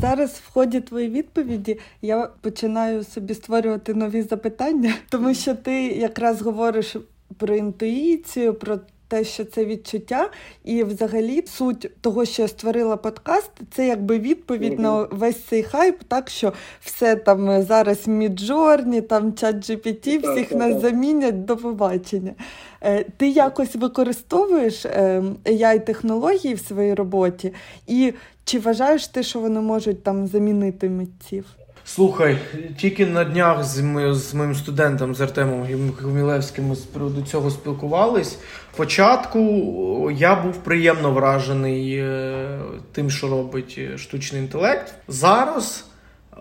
Зараз 0.00 0.30
в 0.30 0.52
ході 0.52 0.80
твоєї 0.80 1.10
відповіді 1.10 1.78
я 2.02 2.28
починаю 2.40 3.04
собі 3.04 3.34
створювати 3.34 3.94
нові 3.94 4.22
запитання, 4.22 4.94
тому 5.08 5.34
що 5.34 5.54
ти 5.54 5.86
якраз 5.86 6.42
говориш 6.42 6.96
про 7.38 7.54
інтуїцію, 7.54 8.54
про 8.54 8.78
те, 9.08 9.24
що 9.24 9.44
це 9.44 9.64
відчуття, 9.64 10.30
і 10.64 10.84
взагалі 10.84 11.44
суть 11.46 11.90
того, 12.00 12.24
що 12.24 12.42
я 12.42 12.48
створила 12.48 12.96
подкаст, 12.96 13.50
це 13.70 13.86
якби 13.86 14.18
відповідь 14.18 14.72
mm-hmm. 14.72 14.80
на 14.80 15.02
весь 15.10 15.42
цей 15.42 15.62
хайп, 15.62 16.02
так 16.08 16.30
що 16.30 16.52
все 16.80 17.16
там 17.16 17.62
зараз 17.62 18.08
Midjourney, 18.08 19.00
там 19.00 19.34
чат 19.34 19.56
GPT, 19.56 20.32
всіх 20.32 20.52
mm-hmm. 20.52 20.56
нас 20.56 20.82
замінять 20.82 21.44
до 21.44 21.56
побачення. 21.56 22.34
Е, 22.80 23.04
ти 23.16 23.28
якось 23.28 23.76
використовуєш 23.76 24.86
AI 24.86 25.74
ем, 25.74 25.80
технології 25.80 26.54
в 26.54 26.60
своїй 26.60 26.94
роботі, 26.94 27.52
і 27.86 28.12
чи 28.44 28.58
вважаєш 28.58 29.08
ти, 29.08 29.22
що 29.22 29.40
вони 29.40 29.60
можуть 29.60 30.02
там 30.02 30.26
замінити 30.26 30.90
митців? 30.90 31.44
Слухай, 31.86 32.38
тільки 32.76 33.06
на 33.06 33.24
днях 33.24 33.64
з 33.64 33.80
ми, 33.80 34.14
з 34.14 34.34
моїм 34.34 34.54
студентом 34.54 35.14
з 35.14 35.20
Артемом 35.20 35.66
Гумілевським 36.02 36.74
з 36.74 36.78
приводу 36.78 37.22
цього 37.22 37.50
спілкувались. 37.50 38.38
Спочатку 38.74 40.10
я 40.14 40.34
був 40.34 40.56
приємно 40.56 41.10
вражений 41.10 41.96
е, 41.96 42.58
тим, 42.92 43.10
що 43.10 43.28
робить 43.28 43.80
штучний 43.96 44.42
інтелект. 44.42 44.94
Зараз 45.08 45.84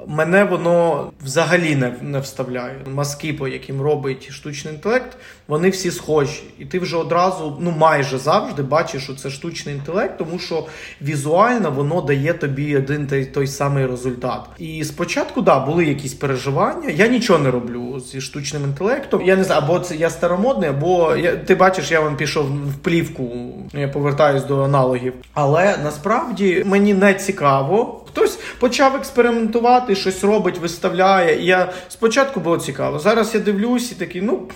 мене 0.07 0.43
воно 0.43 1.11
взагалі 1.23 1.75
не 1.75 1.93
не 2.01 2.19
вставляє. 2.19 2.75
Маски, 2.93 3.33
по 3.33 3.47
яким 3.47 3.81
робить 3.81 4.31
штучний 4.31 4.73
інтелект, 4.73 5.17
вони 5.47 5.69
всі 5.69 5.91
схожі. 5.91 6.43
І 6.59 6.65
ти 6.65 6.79
вже 6.79 6.97
одразу, 6.97 7.57
ну 7.61 7.71
майже 7.71 8.17
завжди 8.17 8.63
бачиш, 8.63 9.03
що 9.03 9.15
це 9.15 9.29
штучний 9.29 9.75
інтелект, 9.75 10.17
тому 10.17 10.39
що 10.39 10.67
візуально 11.01 11.71
воно 11.71 12.01
дає 12.01 12.33
тобі 12.33 12.77
один 12.77 13.07
той, 13.07 13.25
той 13.25 13.47
самий 13.47 13.85
результат. 13.85 14.41
І 14.57 14.83
спочатку, 14.83 15.41
да, 15.41 15.59
були 15.59 15.85
якісь 15.85 16.13
переживання. 16.13 16.89
Я 16.89 17.07
нічого 17.07 17.39
не 17.39 17.51
роблю 17.51 17.99
зі 17.99 18.21
штучним 18.21 18.63
інтелектом. 18.63 19.21
Я 19.21 19.35
не 19.35 19.43
знаю, 19.43 19.61
або 19.63 19.79
це 19.79 19.95
я 19.95 20.09
старомодний, 20.09 20.69
або 20.69 21.15
я, 21.15 21.35
ти 21.35 21.55
бачиш, 21.55 21.91
я 21.91 21.99
вам 21.99 22.17
пішов 22.17 22.45
в 22.45 22.75
плівку, 22.81 23.29
я 23.73 23.87
повертаюсь 23.87 24.43
до 24.43 24.63
аналогів. 24.63 25.13
Але 25.33 25.77
насправді 25.83 26.63
мені 26.65 26.93
не 26.93 27.13
цікаво. 27.13 28.02
Хтось 28.13 28.39
почав 28.59 28.95
експериментувати, 28.95 29.95
щось 29.95 30.23
робить, 30.23 30.57
виставляє. 30.57 31.41
І 31.41 31.45
я 31.45 31.73
спочатку 31.89 32.39
було 32.39 32.57
цікаво. 32.57 32.99
Зараз 32.99 33.33
я 33.33 33.39
дивлюсь 33.39 33.91
і 33.91 33.95
такий, 33.95 34.21
ну. 34.21 34.49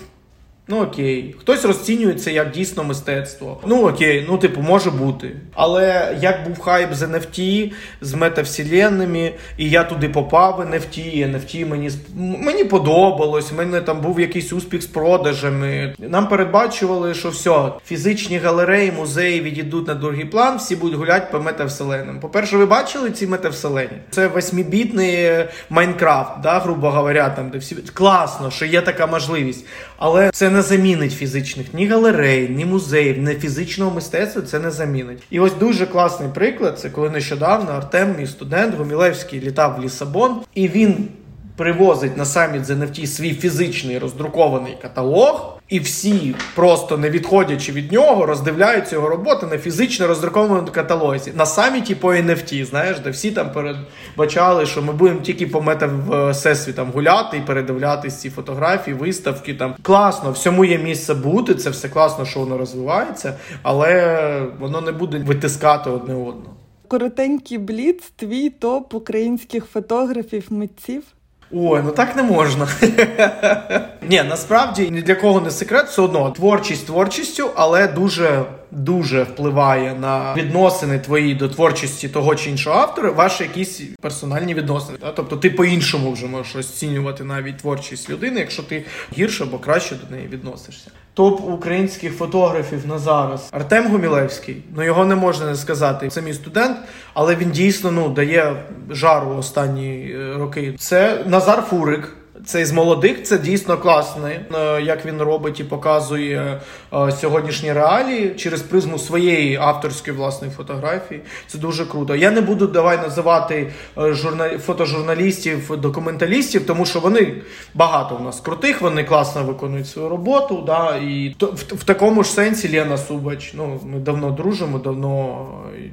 Ну 0.70 0.82
окей, 0.82 1.34
хтось 1.40 1.64
розцінює 1.64 2.14
це 2.14 2.32
як 2.32 2.50
дійсно 2.50 2.84
мистецтво. 2.84 3.60
Ну 3.66 3.88
окей, 3.88 4.26
ну 4.28 4.38
типу, 4.38 4.60
може 4.60 4.90
бути. 4.90 5.36
Але 5.54 6.16
як 6.20 6.48
був 6.48 6.58
хайп 6.58 6.94
з 6.94 7.02
NFT, 7.02 7.72
з 8.00 8.14
метавселенними, 8.14 9.32
і 9.56 9.70
я 9.70 9.84
туди 9.84 10.08
попав 10.08 10.60
NFT, 10.60 11.26
NFT 11.30 11.66
мені 11.66 11.90
мені 12.16 12.64
подобалось. 12.64 13.52
Мене 13.52 13.80
там 13.80 14.00
був 14.00 14.20
якийсь 14.20 14.52
успіх 14.52 14.82
з 14.82 14.86
продажами. 14.86 15.94
Нам 15.98 16.28
передбачували, 16.28 17.14
що 17.14 17.28
все, 17.30 17.72
фізичні 17.86 18.38
галереї, 18.38 18.92
музеї 18.92 19.40
відійдуть 19.40 19.88
на 19.88 19.94
другий 19.94 20.24
план, 20.24 20.56
всі 20.56 20.76
будуть 20.76 20.98
гуляти 20.98 21.26
по 21.32 21.40
метавселенам. 21.40 22.20
По-перше, 22.20 22.56
ви 22.56 22.66
бачили 22.66 23.10
ці 23.10 23.26
метавселені? 23.26 23.98
Це 24.10 24.26
восьмібітний 24.26 25.30
Майнкрафт, 25.70 26.40
да, 26.42 26.58
грубо 26.58 26.90
говоря, 26.90 27.28
там 27.30 27.50
де 27.50 27.58
всі 27.58 27.74
класно, 27.74 28.50
що 28.50 28.64
є 28.64 28.80
така 28.80 29.06
можливість. 29.06 29.66
Але 29.98 30.30
це 30.30 30.50
не 30.50 30.57
замінить 30.62 31.12
фізичних 31.12 31.74
ні 31.74 31.86
галерей, 31.86 32.48
ні 32.48 32.64
музеїв, 32.64 33.18
ні 33.18 33.34
фізичного 33.34 33.94
мистецтва. 33.94 34.42
Це 34.42 34.58
не 34.58 34.70
замінить. 34.70 35.22
І 35.30 35.40
ось 35.40 35.54
дуже 35.54 35.86
класний 35.86 36.28
приклад. 36.34 36.78
Це 36.78 36.90
коли 36.90 37.10
нещодавно 37.10 37.70
Артем, 37.70 38.14
мій 38.18 38.26
студент 38.26 38.74
Гумілевський, 38.74 39.40
літав 39.40 39.76
в 39.78 39.84
Лісабон, 39.84 40.40
і 40.54 40.68
він 40.68 41.08
привозить 41.56 42.16
на 42.16 42.24
саміт 42.24 42.64
з 42.64 42.70
NFT 42.70 43.06
свій 43.06 43.34
фізичний 43.34 43.98
роздрукований 43.98 44.76
каталог. 44.82 45.57
І 45.68 45.80
всі, 45.80 46.34
просто 46.54 46.98
не 46.98 47.10
відходячи 47.10 47.72
від 47.72 47.92
нього, 47.92 48.26
роздивляються 48.26 48.96
його 48.96 49.08
роботи 49.08 49.46
на 49.46 49.58
фізично 49.58 50.06
роздрукованому 50.06 50.68
каталозі. 50.72 51.32
На 51.36 51.46
саміті 51.46 51.94
по 51.94 52.12
NFT, 52.12 52.64
знаєш, 52.64 53.00
де 53.00 53.10
всі 53.10 53.30
там 53.30 53.52
передбачали, 53.52 54.66
що 54.66 54.82
ми 54.82 54.92
будемо 54.92 55.20
тільки 55.20 55.46
по 55.46 55.62
метавсесвітам 55.62 56.90
гуляти 56.90 57.36
і 57.36 57.40
передивлятися 57.40 58.16
ці 58.18 58.30
фотографії, 58.30 58.96
виставки. 58.96 59.54
Там 59.54 59.74
класно, 59.82 60.30
всьому 60.30 60.64
є 60.64 60.78
місце 60.78 61.14
бути. 61.14 61.54
Це 61.54 61.70
все 61.70 61.88
класно, 61.88 62.24
що 62.24 62.40
воно 62.40 62.58
розвивається, 62.58 63.34
але 63.62 64.42
воно 64.60 64.80
не 64.80 64.92
буде 64.92 65.18
витискати 65.18 65.90
одне 65.90 66.14
одного. 66.14 66.54
Коротенький 66.88 67.58
бліц, 67.58 68.12
твій 68.16 68.50
топ 68.50 68.94
українських 68.94 69.64
фотографів 69.64 70.46
митців. 70.50 71.02
Ой, 71.50 71.80
ну 71.84 71.90
так 71.90 72.16
не 72.16 72.22
можна. 72.22 72.68
Ні, 74.10 74.22
насправді 74.22 74.90
ні 74.90 75.02
для 75.02 75.14
кого 75.14 75.40
не 75.40 75.50
секрет, 75.50 75.86
все 75.86 76.02
одно 76.02 76.30
творчість 76.30 76.86
творчістю, 76.86 77.50
але 77.54 77.88
дуже 77.88 78.44
дуже 78.70 79.22
впливає 79.22 79.94
на 80.00 80.34
відносини 80.34 80.98
твої 80.98 81.34
до 81.34 81.48
творчості 81.48 82.08
того 82.08 82.34
чи 82.34 82.50
іншого 82.50 82.76
автора, 82.76 83.10
ваші 83.10 83.42
якісь 83.42 83.82
персональні 84.00 84.54
відносини. 84.54 84.98
Та? 84.98 85.12
Тобто 85.12 85.36
ти 85.36 85.50
по-іншому 85.50 86.12
вже 86.12 86.26
можеш 86.26 86.56
розцінювати 86.56 87.24
навіть 87.24 87.56
творчість 87.56 88.10
людини, 88.10 88.40
якщо 88.40 88.62
ти 88.62 88.84
гірше 89.18 89.44
або 89.44 89.58
краще 89.58 89.94
до 89.94 90.16
неї 90.16 90.28
відносишся. 90.28 90.90
Топ 91.14 91.40
українських 91.48 92.16
фотографів 92.16 92.86
на 92.86 92.98
зараз 92.98 93.48
Артем 93.50 93.88
Гумілевський. 93.88 94.62
Ну 94.76 94.82
його 94.82 95.04
не 95.04 95.14
можна 95.14 95.46
не 95.46 95.54
сказати. 95.54 96.08
Це 96.08 96.22
мій 96.22 96.34
студент, 96.34 96.76
але 97.14 97.36
він 97.36 97.50
дійсно 97.50 97.90
ну 97.90 98.08
дає 98.08 98.56
жару 98.90 99.36
останні 99.36 100.10
е, 100.10 100.34
роки. 100.38 100.74
Це 100.78 101.24
Назар 101.26 101.62
Фурик. 101.62 102.17
Цей 102.48 102.64
з 102.64 102.72
молодих 102.72 103.22
це 103.22 103.38
дійсно 103.38 103.78
класний, 103.78 104.40
е, 104.54 104.82
як 104.82 105.06
він 105.06 105.22
робить 105.22 105.60
і 105.60 105.64
показує 105.64 106.60
е, 106.92 107.12
сьогоднішні 107.12 107.72
реалії 107.72 108.34
через 108.36 108.62
призму 108.62 108.98
своєї 108.98 109.56
авторської 109.56 110.16
власної 110.16 110.52
фотографії. 110.52 111.20
Це 111.46 111.58
дуже 111.58 111.86
круто. 111.86 112.16
Я 112.16 112.30
не 112.30 112.40
буду 112.40 112.66
давай 112.66 112.96
називати 112.96 113.72
е, 113.98 114.12
журнал... 114.12 114.58
фотожурналістів, 114.58 115.76
документалістів, 115.78 116.66
тому 116.66 116.86
що 116.86 117.00
вони 117.00 117.34
багато 117.74 118.16
у 118.16 118.22
нас 118.22 118.40
крутих, 118.40 118.80
вони 118.80 119.04
класно 119.04 119.44
виконують 119.44 119.88
свою 119.88 120.08
роботу. 120.08 120.62
Да, 120.66 120.96
І 120.96 121.36
в, 121.40 121.74
в 121.74 121.84
такому 121.84 122.22
ж 122.22 122.30
сенсі 122.30 122.78
Лена 122.78 122.98
Субач. 122.98 123.52
Ну, 123.54 123.80
Ми 123.84 123.98
давно 123.98 124.30
дружимо, 124.30 124.78
давно 124.78 125.46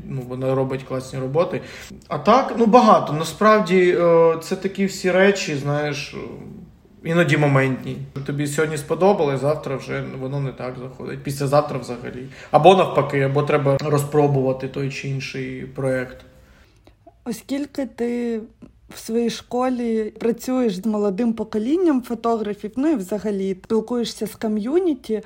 ну, 0.06 0.22
вона 0.30 0.56
робить 0.56 0.84
класні 0.84 1.20
роботи. 1.20 1.62
А 2.08 2.18
так, 2.18 2.56
ну 2.58 2.66
багато. 2.66 3.14
Насправді 3.14 3.98
це 4.44 4.56
такі 4.56 4.86
всі 4.86 5.12
речі, 5.12 5.56
знаєш 5.56 6.16
іноді 7.06 7.38
моментні. 7.38 7.98
Тобі 8.26 8.48
сьогодні 8.48 8.78
сподобалось, 8.78 9.42
завтра 9.42 9.76
вже 9.76 10.04
воно 10.20 10.40
не 10.40 10.52
так 10.52 10.76
заходить. 10.82 11.24
Післязавтра 11.24 11.80
взагалі. 11.80 12.28
Або 12.52 12.76
навпаки, 12.76 13.22
або 13.22 13.44
треба 13.44 13.78
розпробувати 13.84 14.68
той 14.68 14.92
чи 14.92 15.08
інший 15.08 15.62
проєкт. 15.62 16.18
Оскільки 17.26 17.86
ти 17.86 18.42
в 18.90 18.98
своїй 18.98 19.30
школі 19.30 20.14
працюєш 20.20 20.76
з 20.76 20.86
молодим 20.86 21.34
поколінням 21.34 22.02
фотографів, 22.02 22.72
ну 22.76 22.88
і 22.88 22.96
взагалі 22.96 23.58
спілкуєшся 23.64 24.28
з 24.28 24.36
ком'юніті, 24.36 25.22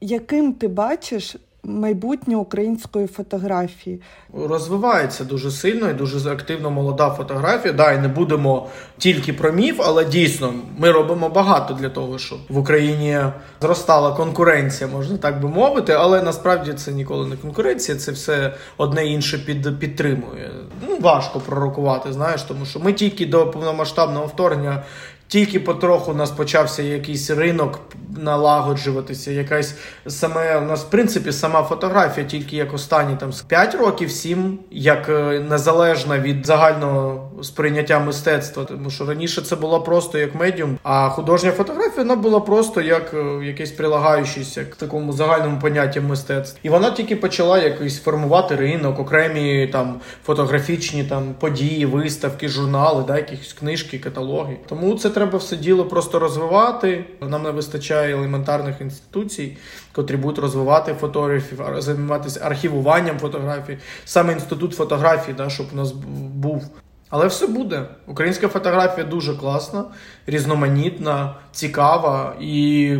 яким 0.00 0.52
ти 0.52 0.68
бачиш 0.68 1.36
майбутнє 1.64 2.36
української 2.36 3.06
фотографії. 3.06 4.00
Розвивається 4.34 5.24
дуже 5.24 5.50
сильно 5.50 5.90
і 5.90 5.94
дуже 5.94 6.30
активно 6.30 6.70
молода 6.70 7.10
фотографія. 7.10 7.74
Да, 7.74 7.92
і 7.92 7.98
не 7.98 8.08
будемо 8.08 8.68
тільки 8.98 9.32
про 9.32 9.52
міф, 9.52 9.80
але 9.84 10.04
дійсно 10.04 10.54
ми 10.78 10.92
робимо 10.92 11.28
багато 11.28 11.74
для 11.74 11.88
того, 11.88 12.18
щоб 12.18 12.38
в 12.48 12.58
Україні 12.58 13.18
зростала 13.60 14.12
конкуренція, 14.12 14.90
можна 14.90 15.18
так 15.18 15.40
би 15.40 15.48
мовити. 15.48 15.92
Але 15.92 16.22
насправді 16.22 16.72
це 16.72 16.92
ніколи 16.92 17.26
не 17.26 17.36
конкуренція, 17.36 17.98
це 17.98 18.12
все 18.12 18.54
одне 18.76 19.06
інше 19.06 19.38
під 19.38 19.78
підтримує. 19.78 20.50
Ну 20.88 20.98
важко 21.00 21.40
пророкувати, 21.40 22.12
знаєш, 22.12 22.42
тому 22.42 22.64
що 22.64 22.80
ми 22.80 22.92
тільки 22.92 23.26
до 23.26 23.46
повномасштабного 23.46 24.26
вторгнення 24.26 24.82
тільки 25.30 25.60
потроху 25.60 26.10
у 26.10 26.14
нас 26.14 26.30
почався 26.30 26.82
якийсь 26.82 27.30
ринок 27.30 27.80
налагоджуватися. 28.18 29.30
Якась 29.30 29.74
саме 30.06 30.58
у 30.58 30.60
нас, 30.60 30.84
в 30.84 30.90
принципі, 30.90 31.32
сама 31.32 31.62
фотографія, 31.62 32.26
тільки 32.26 32.56
як 32.56 32.74
останні 32.74 33.16
там 33.16 33.30
5 33.48 33.74
років, 33.74 34.10
7, 34.10 34.58
як 34.70 35.08
е, 35.08 35.40
незалежна 35.50 36.18
від 36.18 36.46
загального 36.46 37.30
сприйняття 37.42 38.00
мистецтва. 38.00 38.64
Тому 38.64 38.90
що 38.90 39.06
раніше 39.06 39.42
це 39.42 39.56
було 39.56 39.80
просто 39.80 40.18
як 40.18 40.34
медіум, 40.34 40.78
а 40.82 41.08
художня 41.08 41.50
фотографія 41.50 42.04
вона 42.04 42.16
була 42.16 42.40
просто 42.40 42.80
як 42.80 43.14
е, 43.14 43.46
якесь 43.46 43.70
прилагаючись 43.70 44.54
к 44.54 44.76
такому 44.76 45.12
загальному 45.12 45.60
поняттю 45.60 46.02
мистецтва. 46.02 46.60
І 46.62 46.68
вона 46.68 46.90
тільки 46.90 47.16
почала 47.16 47.58
якийсь 47.58 48.00
формувати 48.00 48.56
ринок, 48.56 48.98
окремі 48.98 49.66
там 49.66 50.00
фотографічні 50.24 51.04
там 51.04 51.34
події, 51.38 51.86
виставки, 51.86 52.48
журнали, 52.48 53.04
да, 53.06 53.16
якісь 53.16 53.52
книжки, 53.52 53.98
каталоги. 53.98 54.56
Тому 54.68 54.94
це 54.94 55.10
треба 55.20 55.38
все 55.38 55.56
діло 55.56 55.84
просто 55.84 56.18
розвивати. 56.18 57.04
Нам 57.20 57.42
не 57.42 57.50
вистачає 57.50 58.14
елементарних 58.14 58.80
інституцій, 58.80 59.56
котрі 59.92 60.16
будуть 60.16 60.38
розвивати 60.38 60.94
фотографів, 60.94 61.62
займатися 61.78 62.40
архівуванням 62.44 63.18
фотографій, 63.18 63.78
саме 64.04 64.32
інститут 64.32 64.74
фотографії, 64.74 65.34
да, 65.36 65.50
щоб 65.50 65.66
у 65.72 65.76
нас 65.76 65.92
був. 66.34 66.64
Але 67.10 67.26
все 67.26 67.46
буде. 67.46 67.84
Українська 68.06 68.48
фотографія 68.48 69.06
дуже 69.06 69.34
класна, 69.34 69.84
різноманітна, 70.26 71.34
цікава. 71.52 72.34
І 72.40 72.96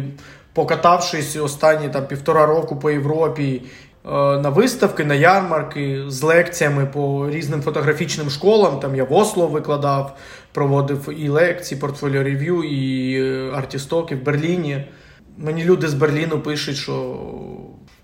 покатавшись 0.53 1.37
останні 1.37 1.89
там 1.89 2.07
півтора 2.07 2.47
року 2.47 2.77
по 2.77 2.91
Європі. 2.91 3.63
Е, 4.05 4.11
на 4.39 4.49
виставки, 4.49 5.05
на 5.05 5.15
ярмарки 5.15 6.05
з 6.09 6.23
лекціями 6.23 6.87
по 6.87 7.31
різним 7.31 7.63
фотографічним 7.63 8.31
школам. 8.31 8.81
Там 8.81 8.97
я 8.97 9.05
в 9.05 9.13
Осло 9.13 9.47
викладав, 9.47 10.17
проводив 10.53 11.09
і 11.25 11.29
лекції, 11.29 11.81
портфоліо 11.81 12.23
рев'ю, 12.23 12.65
і 12.65 13.15
е, 13.15 13.51
артістоки 13.55 14.17
в 14.17 14.23
Берліні. 14.23 14.85
Мені 15.37 15.65
люди 15.65 15.89
з 15.89 15.95
Берліну 15.95 16.41
пишуть, 16.41 16.77
що 16.77 17.19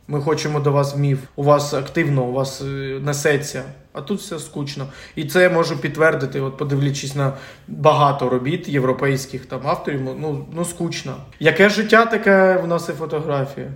ми 0.09 0.21
хочемо 0.21 0.61
до 0.61 0.73
вас 0.73 0.97
міф. 0.97 1.19
У 1.37 1.43
вас 1.43 1.75
активно, 1.75 2.25
у 2.25 2.33
вас 2.33 2.61
е, 2.61 2.65
несеться, 3.03 3.63
а 3.93 4.01
тут 4.01 4.19
все 4.19 4.39
скучно. 4.39 4.87
І 5.15 5.25
це 5.25 5.43
я 5.43 5.51
можу 5.51 5.79
підтвердити, 5.79 6.41
от 6.41 6.57
подивлячись 6.57 7.15
на 7.15 7.33
багато 7.69 8.29
робіт 8.29 8.69
європейських 8.69 9.47
там 9.47 9.61
авторів. 9.65 10.01
Ну 10.21 10.47
ну 10.53 10.65
скучно. 10.65 11.17
Яке 11.41 11.69
життя 11.69 12.07
таке 12.07 12.57
в 12.57 12.67
нас 12.67 12.89
і 12.89 12.93
фотографія? 12.93 13.69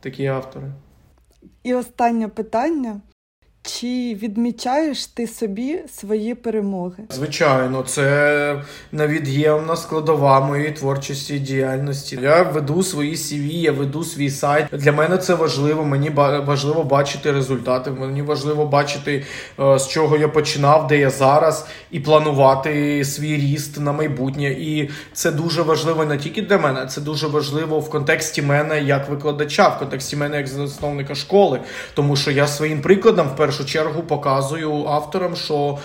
Такі 0.00 0.26
автори. 0.26 0.66
І 1.62 1.74
останнє 1.74 2.28
питання: 2.28 3.00
Чи 3.66 4.16
відмічаєш 4.22 5.06
ти 5.06 5.26
собі 5.26 5.78
свої 5.92 6.34
перемоги? 6.34 7.04
Звичайно, 7.10 7.82
це 7.82 8.62
невід'ємна 8.92 9.76
складова 9.76 10.40
моєї 10.40 10.70
творчості 10.70 11.38
діяльності. 11.38 12.18
Я 12.22 12.42
веду 12.42 12.82
свої 12.82 13.14
CV, 13.14 13.52
я 13.52 13.72
веду 13.72 14.04
свій 14.04 14.30
сайт. 14.30 14.66
Для 14.72 14.92
мене 14.92 15.18
це 15.18 15.34
важливо. 15.34 15.84
Мені 15.84 16.10
важливо 16.46 16.84
бачити 16.84 17.32
результати. 17.32 17.90
Мені 17.90 18.22
важливо 18.22 18.66
бачити, 18.66 19.24
е, 19.60 19.78
з 19.78 19.88
чого 19.88 20.16
я 20.16 20.28
починав, 20.28 20.86
де 20.86 20.98
я 20.98 21.10
зараз, 21.10 21.66
і 21.90 22.00
планувати 22.00 23.04
свій 23.04 23.36
ріст 23.36 23.80
на 23.80 23.92
майбутнє. 23.92 24.50
І 24.50 24.90
це 25.12 25.30
дуже 25.30 25.62
важливо 25.62 26.04
не 26.04 26.18
тільки 26.18 26.42
для 26.42 26.58
мене, 26.58 26.86
це 26.86 27.00
дуже 27.00 27.26
важливо 27.26 27.80
в 27.80 27.90
контексті 27.90 28.42
мене 28.42 28.82
як 28.82 29.08
викладача, 29.08 29.68
в 29.68 29.78
контексті 29.78 30.16
мене 30.16 30.36
як 30.36 30.46
засновника 30.46 31.14
школи. 31.14 31.60
Тому 31.94 32.16
що 32.16 32.30
я 32.30 32.46
своїм 32.46 32.80
прикладом 32.80 33.28
в 33.28 33.36
першу 33.56 33.72
чергу 33.72 34.02
показую 34.02 34.86
авторам, 34.86 35.36
що 35.36 35.78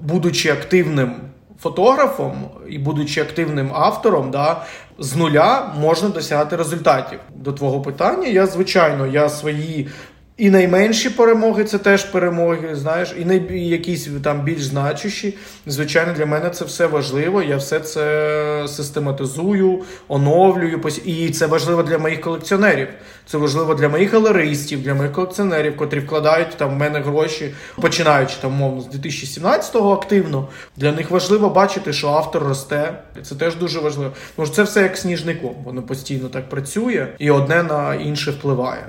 будучи 0.00 0.50
активним 0.50 1.14
фотографом 1.60 2.32
і 2.68 2.78
будучи 2.78 3.20
активним 3.20 3.70
автором, 3.74 4.30
да, 4.30 4.64
з 4.98 5.16
нуля 5.16 5.72
можна 5.80 6.08
досягати 6.08 6.56
результатів. 6.56 7.18
До 7.34 7.52
твого 7.52 7.80
питання, 7.80 8.28
я 8.28 8.46
звичайно, 8.46 9.06
я 9.06 9.28
свої. 9.28 9.88
І 10.36 10.50
найменші 10.50 11.10
перемоги 11.10 11.64
це 11.64 11.78
теж 11.78 12.04
перемоги, 12.04 12.74
знаєш, 12.74 13.14
і 13.18 13.24
най... 13.24 13.68
якісь 13.68 14.08
там 14.24 14.42
більш 14.42 14.64
значущі. 14.64 15.38
Звичайно, 15.66 16.12
для 16.12 16.26
мене 16.26 16.50
це 16.50 16.64
все 16.64 16.86
важливо. 16.86 17.42
Я 17.42 17.56
все 17.56 17.80
це 17.80 18.64
систематизую, 18.68 19.82
оновлюю. 20.08 20.80
І 21.04 21.30
це 21.30 21.46
важливо 21.46 21.82
для 21.82 21.98
моїх 21.98 22.20
колекціонерів. 22.20 22.88
Це 23.26 23.38
важливо 23.38 23.74
для 23.74 23.88
моїх 23.88 24.12
галеристів, 24.12 24.82
для 24.82 24.94
моїх 24.94 25.12
колекціонерів, 25.12 25.76
котрі 25.76 26.00
вкладають 26.00 26.56
там 26.56 26.70
в 26.70 26.76
мене 26.76 27.00
гроші, 27.00 27.54
починаючи 27.80 28.34
там 28.40 28.52
мовно 28.52 28.80
з 28.80 28.88
2017-го 28.88 29.92
активно. 29.92 30.48
Для 30.76 30.92
них 30.92 31.10
важливо 31.10 31.48
бачити, 31.48 31.92
що 31.92 32.08
автор 32.08 32.42
росте. 32.42 33.02
Це 33.22 33.34
теж 33.34 33.56
дуже 33.56 33.80
важливо. 33.80 34.12
Тому 34.36 34.46
що 34.46 34.54
це 34.54 34.62
все 34.62 34.82
як 34.82 34.96
сніжний 34.96 35.34
ком. 35.34 35.54
Воно 35.64 35.82
постійно 35.82 36.28
так 36.28 36.48
працює, 36.48 37.06
і 37.18 37.30
одне 37.30 37.62
на 37.62 37.94
інше 37.94 38.30
впливає. 38.30 38.84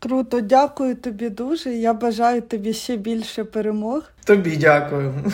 Круто, 0.00 0.40
дякую 0.40 0.96
тобі 0.96 1.30
дуже. 1.30 1.74
Я 1.74 1.94
бажаю 1.94 2.42
тобі 2.42 2.72
ще 2.72 2.96
більше 2.96 3.44
перемог. 3.44 4.02
Тобі 4.24 4.56
дякую. 4.56 5.14